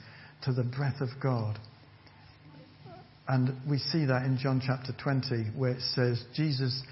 to 0.45 0.53
the 0.53 0.62
breath 0.62 1.01
of 1.01 1.09
God. 1.23 1.59
And 3.29 3.55
we 3.69 3.79
see 3.79 4.07
that 4.07 4.25
in 4.25 4.38
John 4.38 4.62
chapter 4.64 4.93
20, 5.03 5.51
where 5.57 5.73
it 5.73 5.83
says, 5.95 6.25
Jesus 6.35 6.83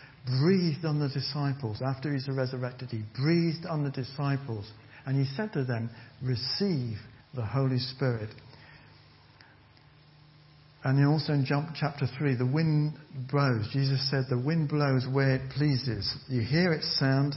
breathed 0.41 0.85
on 0.85 1.01
the 1.01 1.09
disciples. 1.09 1.81
After 1.85 2.13
he's 2.13 2.29
resurrected, 2.29 2.91
he 2.91 3.03
breathed 3.21 3.67
on 3.67 3.83
the 3.83 3.91
disciples. 3.91 4.71
And 5.07 5.17
he 5.17 5.35
said 5.35 5.53
to 5.55 5.65
them, 5.65 5.91
Receive 6.23 6.99
the 7.35 7.45
Holy 7.45 7.79
Spirit. 7.79 8.31
And 10.85 11.05
also 11.07 11.33
in 11.33 11.45
John 11.45 11.75
chapter 11.79 12.07
3, 12.19 12.37
the 12.37 12.47
wind 12.47 12.95
blows. 13.31 13.69
Jesus 13.73 14.09
said, 14.11 14.25
The 14.31 14.39
wind 14.39 14.69
blows 14.69 15.07
where 15.13 15.35
it 15.35 15.51
pleases. 15.51 16.17
You 16.29 16.41
hear 16.41 16.73
its 16.73 16.99
sound, 16.99 17.35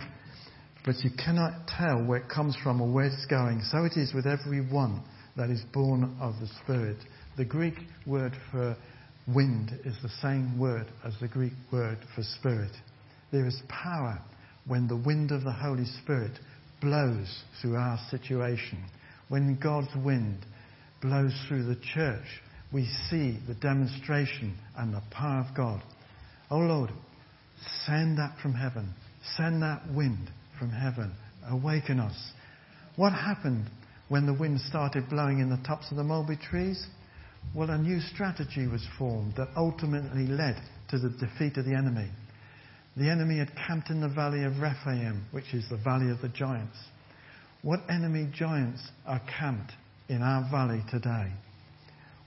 but 0.85 0.95
you 1.03 1.09
cannot 1.23 1.67
tell 1.67 2.03
where 2.03 2.19
it 2.19 2.29
comes 2.29 2.55
from 2.63 2.81
or 2.81 2.91
where 2.91 3.05
it's 3.05 3.25
going. 3.25 3.61
So 3.71 3.85
it 3.85 3.97
is 3.97 4.13
with 4.13 4.27
every 4.27 4.61
one 4.61 5.03
that 5.37 5.49
is 5.49 5.61
born 5.73 6.15
of 6.21 6.35
the 6.39 6.47
Spirit. 6.63 6.97
The 7.37 7.45
Greek 7.45 7.75
word 8.05 8.33
for 8.51 8.77
wind 9.27 9.71
is 9.85 9.95
the 10.01 10.09
same 10.21 10.59
word 10.59 10.87
as 11.03 11.13
the 11.19 11.27
Greek 11.27 11.53
word 11.71 11.97
for 12.15 12.23
spirit. 12.23 12.71
There 13.31 13.45
is 13.45 13.61
power 13.69 14.19
when 14.67 14.87
the 14.87 14.97
wind 14.97 15.31
of 15.31 15.43
the 15.43 15.51
Holy 15.51 15.85
Spirit 16.03 16.37
blows 16.81 17.43
through 17.61 17.75
our 17.75 17.99
situation. 18.09 18.83
When 19.31 19.55
God's 19.55 19.95
wind 19.95 20.45
blows 21.01 21.31
through 21.47 21.63
the 21.63 21.79
church, 21.93 22.25
we 22.73 22.85
see 23.09 23.39
the 23.47 23.53
demonstration 23.53 24.57
and 24.75 24.93
the 24.93 25.01
power 25.09 25.39
of 25.39 25.55
God. 25.55 25.81
Oh 26.49 26.57
Lord, 26.57 26.89
send 27.85 28.17
that 28.17 28.35
from 28.43 28.53
heaven. 28.53 28.93
Send 29.37 29.61
that 29.61 29.83
wind 29.95 30.29
from 30.59 30.69
heaven. 30.69 31.13
Awaken 31.49 32.01
us. 32.01 32.33
What 32.97 33.13
happened 33.13 33.69
when 34.09 34.25
the 34.25 34.33
wind 34.33 34.59
started 34.67 35.09
blowing 35.09 35.39
in 35.39 35.49
the 35.49 35.65
tops 35.65 35.89
of 35.91 35.95
the 35.95 36.03
mulberry 36.03 36.37
trees? 36.37 36.85
Well, 37.55 37.69
a 37.69 37.77
new 37.77 38.01
strategy 38.01 38.67
was 38.67 38.85
formed 38.99 39.35
that 39.37 39.47
ultimately 39.55 40.27
led 40.27 40.61
to 40.89 40.99
the 40.99 41.09
defeat 41.09 41.55
of 41.55 41.63
the 41.63 41.73
enemy. 41.73 42.09
The 42.97 43.09
enemy 43.09 43.37
had 43.37 43.55
camped 43.55 43.91
in 43.91 44.01
the 44.01 44.09
valley 44.09 44.43
of 44.43 44.59
Rephaim, 44.59 45.23
which 45.31 45.53
is 45.53 45.69
the 45.69 45.77
valley 45.77 46.11
of 46.11 46.19
the 46.19 46.27
giants. 46.27 46.75
What 47.63 47.81
enemy 47.89 48.27
giants 48.33 48.81
are 49.05 49.21
camped 49.39 49.71
in 50.09 50.23
our 50.23 50.49
valley 50.49 50.83
today? 50.89 51.31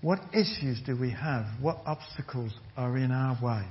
What 0.00 0.20
issues 0.32 0.80
do 0.86 0.96
we 0.96 1.10
have? 1.10 1.46
What 1.60 1.78
obstacles 1.86 2.52
are 2.76 2.96
in 2.96 3.10
our 3.10 3.36
way? 3.42 3.64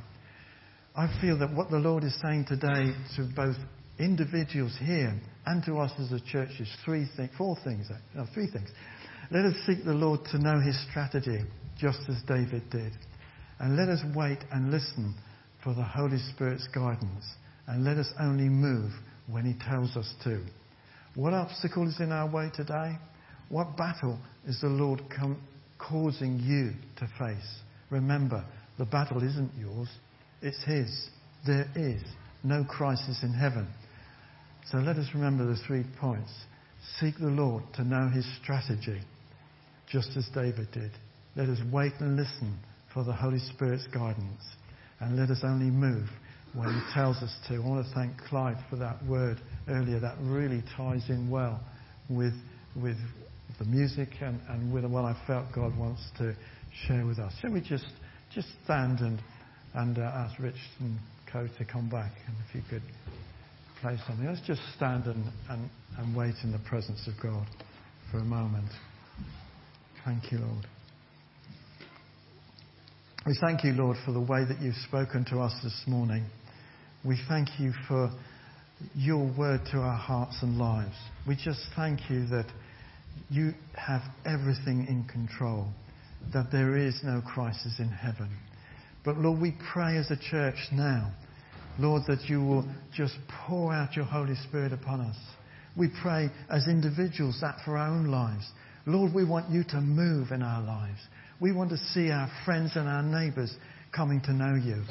I 0.96 1.08
feel 1.22 1.40
that 1.40 1.54
what 1.54 1.70
the 1.70 1.78
Lord 1.78 2.04
is 2.04 2.20
saying 2.22 2.46
today 2.50 2.94
to 3.16 3.30
both 3.36 3.56
individuals 3.98 4.76
here 4.80 5.20
and 5.46 5.64
to 5.66 5.78
us 5.78 5.92
as 6.00 6.12
a 6.12 6.20
church 6.20 6.50
is 6.60 6.70
three 6.84 7.08
things, 7.16 7.32
four 7.38 7.56
things, 7.64 7.88
uh, 7.90 7.98
no, 8.16 8.26
three 8.34 8.48
things. 8.48 8.70
Let 9.32 9.46
us 9.46 9.56
seek 9.66 9.86
the 9.86 9.94
Lord 9.94 10.20
to 10.32 10.40
know 10.40 10.60
his 10.60 10.78
strategy, 10.90 11.46
just 11.80 12.00
as 12.10 12.22
David 12.28 12.70
did. 12.72 12.92
And 13.60 13.78
let 13.78 13.88
us 13.88 14.02
wait 14.14 14.40
and 14.52 14.70
listen 14.70 15.16
for 15.64 15.74
the 15.74 15.84
Holy 15.84 16.20
Spirit's 16.34 16.68
guidance. 16.76 17.26
And 17.68 17.86
let 17.86 17.98
us 17.98 18.12
only 18.20 18.50
move 18.50 18.92
when 19.28 19.46
he 19.46 19.54
tells 19.66 19.96
us 19.96 20.14
to. 20.26 20.42
What 21.16 21.34
obstacle 21.34 21.88
is 21.88 22.00
in 22.00 22.12
our 22.12 22.30
way 22.30 22.50
today? 22.56 22.98
What 23.50 23.78
battle 23.78 24.20
is 24.48 24.60
the 24.62 24.68
Lord 24.68 25.02
com- 25.16 25.42
causing 25.78 26.40
you 26.40 26.72
to 26.98 27.08
face? 27.20 27.60
Remember, 27.92 28.44
the 28.80 28.86
battle 28.86 29.22
isn't 29.22 29.52
yours, 29.60 29.90
it's 30.42 30.64
His. 30.64 31.10
There 31.46 31.70
is 31.76 32.02
no 32.44 32.64
crisis 32.64 33.22
in 33.22 33.34
heaven. 33.34 33.68
So 34.72 34.80
let 34.80 34.98
us 34.98 35.08
remember 35.14 35.46
the 35.46 35.60
three 35.68 35.84
points. 36.00 36.32
Seek 37.00 37.18
the 37.20 37.28
Lord 37.28 37.64
to 37.76 37.84
know 37.84 38.10
His 38.10 38.26
strategy 38.42 39.02
just 39.92 40.18
as 40.18 40.28
David 40.34 40.72
did. 40.72 40.92
Let 41.36 41.50
us 41.50 41.60
wait 41.72 41.94
and 42.00 42.16
listen 42.16 42.58
for 42.94 43.04
the 43.04 43.14
Holy 43.14 43.40
Spirit's 43.40 43.88
guidance. 43.88 44.42
And 45.00 45.18
let 45.18 45.30
us 45.30 45.42
only 45.44 45.70
move 45.70 46.10
when 46.54 46.70
He 46.70 46.94
tells 46.94 47.18
us 47.18 47.36
to. 47.48 47.56
I 47.56 47.60
want 47.60 47.86
to 47.86 47.94
thank 47.94 48.18
Clyde 48.30 48.58
for 48.70 48.76
that 48.78 49.04
word 49.06 49.40
earlier. 49.68 50.00
That 50.00 50.18
really 50.22 50.64
ties 50.78 51.04
in 51.10 51.30
well 51.30 51.60
with, 52.10 52.34
with 52.76 52.98
the 53.60 53.66
music 53.66 54.10
and, 54.22 54.40
and 54.50 54.74
with 54.74 54.86
what 54.86 55.06
I 55.06 55.16
felt 55.28 55.46
God 55.54 55.78
wants 55.78 56.02
to 56.18 56.36
share 56.88 57.06
with 57.06 57.20
us. 57.20 57.34
Shall 57.42 57.52
we 57.52 57.62
just, 57.62 57.88
just 58.34 58.48
stand 58.64 59.00
and, 59.00 59.20
and 59.74 59.98
uh, 59.98 60.02
ask 60.02 60.40
Rich 60.40 60.56
and 60.80 60.98
Co 61.32 61.48
to 61.58 61.66
come 61.66 61.90
back? 61.90 62.12
And 62.28 62.36
if 62.48 62.56
you 62.56 62.62
could 62.70 62.84
play 63.84 63.98
something. 64.08 64.26
Let's 64.26 64.40
just 64.48 64.62
stand 64.78 65.06
and, 65.08 65.26
and, 65.50 65.70
and 65.98 66.16
wait 66.16 66.36
in 66.44 66.54
the 66.54 66.60
presence 66.70 67.06
of 67.06 67.14
God 67.22 67.46
for 68.10 68.20
a 68.20 68.24
moment. 68.24 68.70
Thank 70.06 70.32
you, 70.32 70.40
Lord. 70.40 70.66
We 73.26 73.38
thank 73.42 73.66
you, 73.66 73.74
Lord, 73.74 73.98
for 74.06 74.14
the 74.14 74.22
way 74.22 74.46
that 74.48 74.62
you've 74.62 74.76
spoken 74.88 75.26
to 75.32 75.40
us 75.40 75.54
this 75.64 75.84
morning. 75.86 76.26
We 77.06 77.20
thank 77.28 77.60
you 77.60 77.74
for 77.88 78.12
your 78.96 79.30
word 79.38 79.62
to 79.72 79.78
our 79.78 79.98
hearts 79.98 80.38
and 80.42 80.58
lives. 80.58 80.96
We 81.28 81.36
just 81.36 81.60
thank 81.76 82.10
you 82.10 82.26
that 82.28 82.46
you 83.30 83.52
have 83.76 84.02
everything 84.26 84.88
in 84.88 85.06
control, 85.12 85.68
that 86.34 86.52
there 86.52 86.78
is 86.78 87.00
no 87.04 87.22
crisis 87.22 87.76
in 87.80 87.90
heaven. 87.90 88.30
But 89.04 89.18
Lord, 89.18 89.42
we 89.42 89.54
pray 89.74 89.98
as 89.98 90.12
a 90.12 90.18
church 90.18 90.56
now, 90.72 91.12
Lord, 91.78 92.04
that 92.08 92.30
you 92.30 92.40
will 92.40 92.66
just 92.96 93.16
pour 93.48 93.74
out 93.74 93.96
your 93.98 94.06
Holy 94.06 94.36
Spirit 94.48 94.72
upon 94.72 95.02
us. 95.02 95.18
We 95.76 95.90
pray 96.02 96.30
as 96.50 96.68
individuals 96.68 97.40
that 97.42 97.58
for 97.66 97.78
our 97.78 97.90
own 97.90 98.06
lives, 98.06 98.46
Lord, 98.86 99.14
we 99.14 99.26
want 99.26 99.50
you 99.50 99.64
to 99.66 99.82
move 99.82 100.32
in 100.32 100.42
our 100.42 100.62
lives. 100.62 101.00
We 101.42 101.52
want 101.52 101.72
to 101.72 101.78
see 101.78 102.12
our 102.12 102.30
friends 102.46 102.72
and 102.76 102.88
our 102.88 103.04
neighbours 103.04 103.54
coming 103.92 104.22
to 104.22 104.34
know 104.34 104.56
you. 104.56 104.84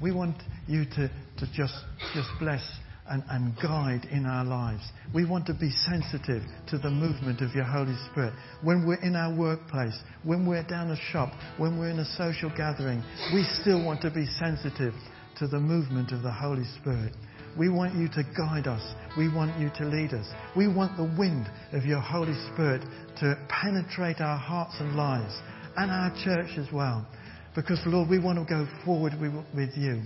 We 0.00 0.12
want 0.12 0.36
you 0.66 0.84
to, 0.84 1.08
to 1.08 1.46
just, 1.54 1.74
just 2.14 2.28
bless 2.38 2.62
and, 3.08 3.22
and 3.28 3.54
guide 3.60 4.06
in 4.10 4.24
our 4.24 4.44
lives. 4.44 4.82
We 5.12 5.26
want 5.26 5.46
to 5.46 5.54
be 5.54 5.70
sensitive 5.70 6.42
to 6.68 6.78
the 6.78 6.90
movement 6.90 7.40
of 7.40 7.54
your 7.54 7.64
Holy 7.64 7.96
Spirit. 8.10 8.32
When 8.62 8.86
we're 8.86 9.02
in 9.02 9.16
our 9.16 9.34
workplace, 9.36 9.98
when 10.22 10.46
we're 10.46 10.62
down 10.62 10.90
a 10.90 10.96
shop, 11.12 11.32
when 11.58 11.78
we're 11.78 11.90
in 11.90 11.98
a 11.98 12.04
social 12.16 12.50
gathering, 12.56 13.02
we 13.34 13.44
still 13.60 13.84
want 13.84 14.00
to 14.02 14.10
be 14.10 14.26
sensitive 14.38 14.94
to 15.38 15.48
the 15.48 15.58
movement 15.58 16.12
of 16.12 16.22
the 16.22 16.30
Holy 16.30 16.64
Spirit. 16.80 17.14
We 17.58 17.68
want 17.68 17.96
you 17.96 18.06
to 18.08 18.22
guide 18.36 18.68
us. 18.68 18.94
We 19.18 19.28
want 19.28 19.58
you 19.58 19.70
to 19.78 19.84
lead 19.84 20.14
us. 20.14 20.26
We 20.56 20.68
want 20.68 20.96
the 20.96 21.12
wind 21.18 21.50
of 21.72 21.84
your 21.84 22.00
Holy 22.00 22.34
Spirit 22.52 22.82
to 23.18 23.34
penetrate 23.48 24.20
our 24.20 24.38
hearts 24.38 24.76
and 24.78 24.94
lives 24.94 25.34
and 25.76 25.90
our 25.90 26.14
church 26.24 26.58
as 26.58 26.72
well. 26.72 27.06
Because, 27.54 27.80
Lord, 27.86 28.08
we 28.08 28.18
want 28.18 28.38
to 28.38 28.44
go 28.44 28.66
forward 28.84 29.14
with 29.20 29.70
you. 29.76 30.02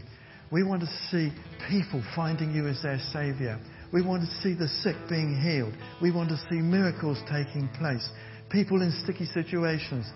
We 0.50 0.62
want 0.62 0.80
to 0.82 0.90
see 1.10 1.30
people 1.68 2.02
finding 2.14 2.54
you 2.54 2.68
as 2.68 2.82
their 2.82 2.98
Saviour. 3.12 3.58
We 3.92 4.02
want 4.02 4.22
to 4.22 4.30
see 4.42 4.54
the 4.54 4.68
sick 4.82 4.96
being 5.08 5.40
healed. 5.40 5.74
We 6.00 6.10
want 6.10 6.28
to 6.30 6.36
see 6.48 6.56
miracles 6.56 7.18
taking 7.30 7.68
place. 7.78 8.08
People 8.50 8.82
in 8.82 8.92
sticky 9.02 9.26
situations 9.26 10.06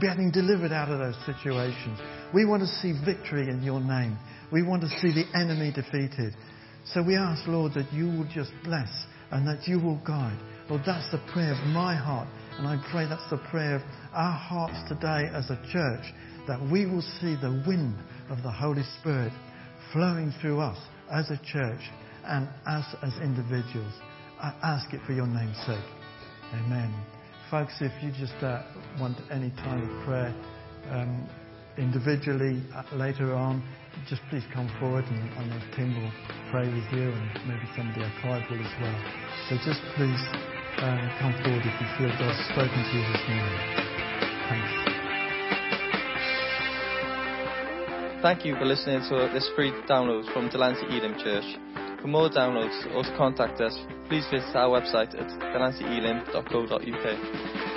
getting 0.00 0.30
delivered 0.30 0.72
out 0.72 0.90
of 0.90 0.98
those 0.98 1.16
situations. 1.24 1.98
We 2.34 2.44
want 2.44 2.62
to 2.62 2.68
see 2.68 2.92
victory 3.04 3.48
in 3.48 3.62
your 3.62 3.80
name. 3.80 4.18
We 4.52 4.62
want 4.62 4.82
to 4.82 4.88
see 5.00 5.12
the 5.12 5.24
enemy 5.38 5.72
defeated. 5.74 6.34
So 6.92 7.02
we 7.02 7.16
ask, 7.16 7.46
Lord, 7.46 7.74
that 7.74 7.92
you 7.92 8.06
will 8.06 8.28
just 8.32 8.52
bless 8.64 8.88
and 9.30 9.46
that 9.46 9.66
you 9.66 9.78
will 9.78 10.00
guide. 10.06 10.38
Lord, 10.70 10.82
that's 10.86 11.10
the 11.10 11.20
prayer 11.32 11.52
of 11.52 11.66
my 11.68 11.94
heart. 11.94 12.28
And 12.58 12.66
I 12.66 12.76
pray 12.90 13.06
that's 13.08 13.28
the 13.30 13.40
prayer 13.50 13.76
of 13.76 13.82
our 14.12 14.36
hearts 14.36 14.76
today 14.88 15.28
as 15.32 15.48
a 15.50 15.56
church, 15.72 16.12
that 16.48 16.60
we 16.72 16.86
will 16.86 17.04
see 17.20 17.36
the 17.36 17.62
wind 17.66 17.94
of 18.30 18.42
the 18.42 18.50
Holy 18.50 18.82
Spirit 18.98 19.32
flowing 19.92 20.32
through 20.40 20.60
us 20.60 20.78
as 21.12 21.30
a 21.30 21.38
church 21.44 21.80
and 22.24 22.48
us 22.66 22.84
as 23.02 23.12
individuals. 23.22 23.92
I 24.40 24.54
ask 24.62 24.92
it 24.92 25.00
for 25.06 25.12
your 25.12 25.26
name's 25.26 25.56
sake. 25.66 25.90
Amen. 26.54 26.92
Folks, 27.50 27.74
if 27.80 27.92
you 28.02 28.10
just 28.12 28.42
uh, 28.42 28.62
want 28.98 29.16
any 29.30 29.50
time 29.50 29.82
of 29.82 30.04
prayer, 30.06 30.34
um, 30.90 31.28
individually 31.76 32.62
uh, 32.74 32.82
later 32.96 33.34
on, 33.34 33.62
just 34.08 34.22
please 34.30 34.44
come 34.52 34.68
forward 34.80 35.04
and, 35.04 35.20
and 35.38 35.50
then 35.50 35.62
Tim 35.76 35.90
will 35.94 36.12
pray 36.50 36.66
with 36.66 36.86
you 36.92 37.10
and 37.12 37.48
maybe 37.48 37.66
somebody 37.76 38.02
at 38.02 38.12
Clive 38.20 38.44
will 38.50 38.60
as 38.60 38.74
well. 38.80 38.98
So 39.48 39.56
just 39.64 39.80
please 39.96 40.22
uh, 40.80 41.08
come 41.20 41.32
forward 41.42 41.62
if 41.64 41.76
you 41.80 41.88
feel 41.96 42.12
God's 42.18 42.40
spoken 42.52 42.78
to 42.78 42.92
you 42.96 43.04
this 43.12 43.24
morning. 43.28 43.88
Thanks. 44.48 44.87
Thank 48.20 48.44
you 48.44 48.56
for 48.56 48.64
listening 48.64 49.00
to 49.10 49.30
this 49.32 49.48
free 49.54 49.70
download 49.88 50.32
from 50.32 50.48
Delancey 50.48 50.86
Elim 50.90 51.14
Church. 51.22 51.44
For 52.02 52.08
more 52.08 52.28
downloads 52.28 52.74
or 52.92 53.04
to 53.04 53.16
contact 53.16 53.60
us, 53.60 53.78
please 54.08 54.26
visit 54.32 54.56
our 54.56 54.80
website 54.80 55.14
at 55.14 55.28
delanceyelim.co.uk. 55.38 57.67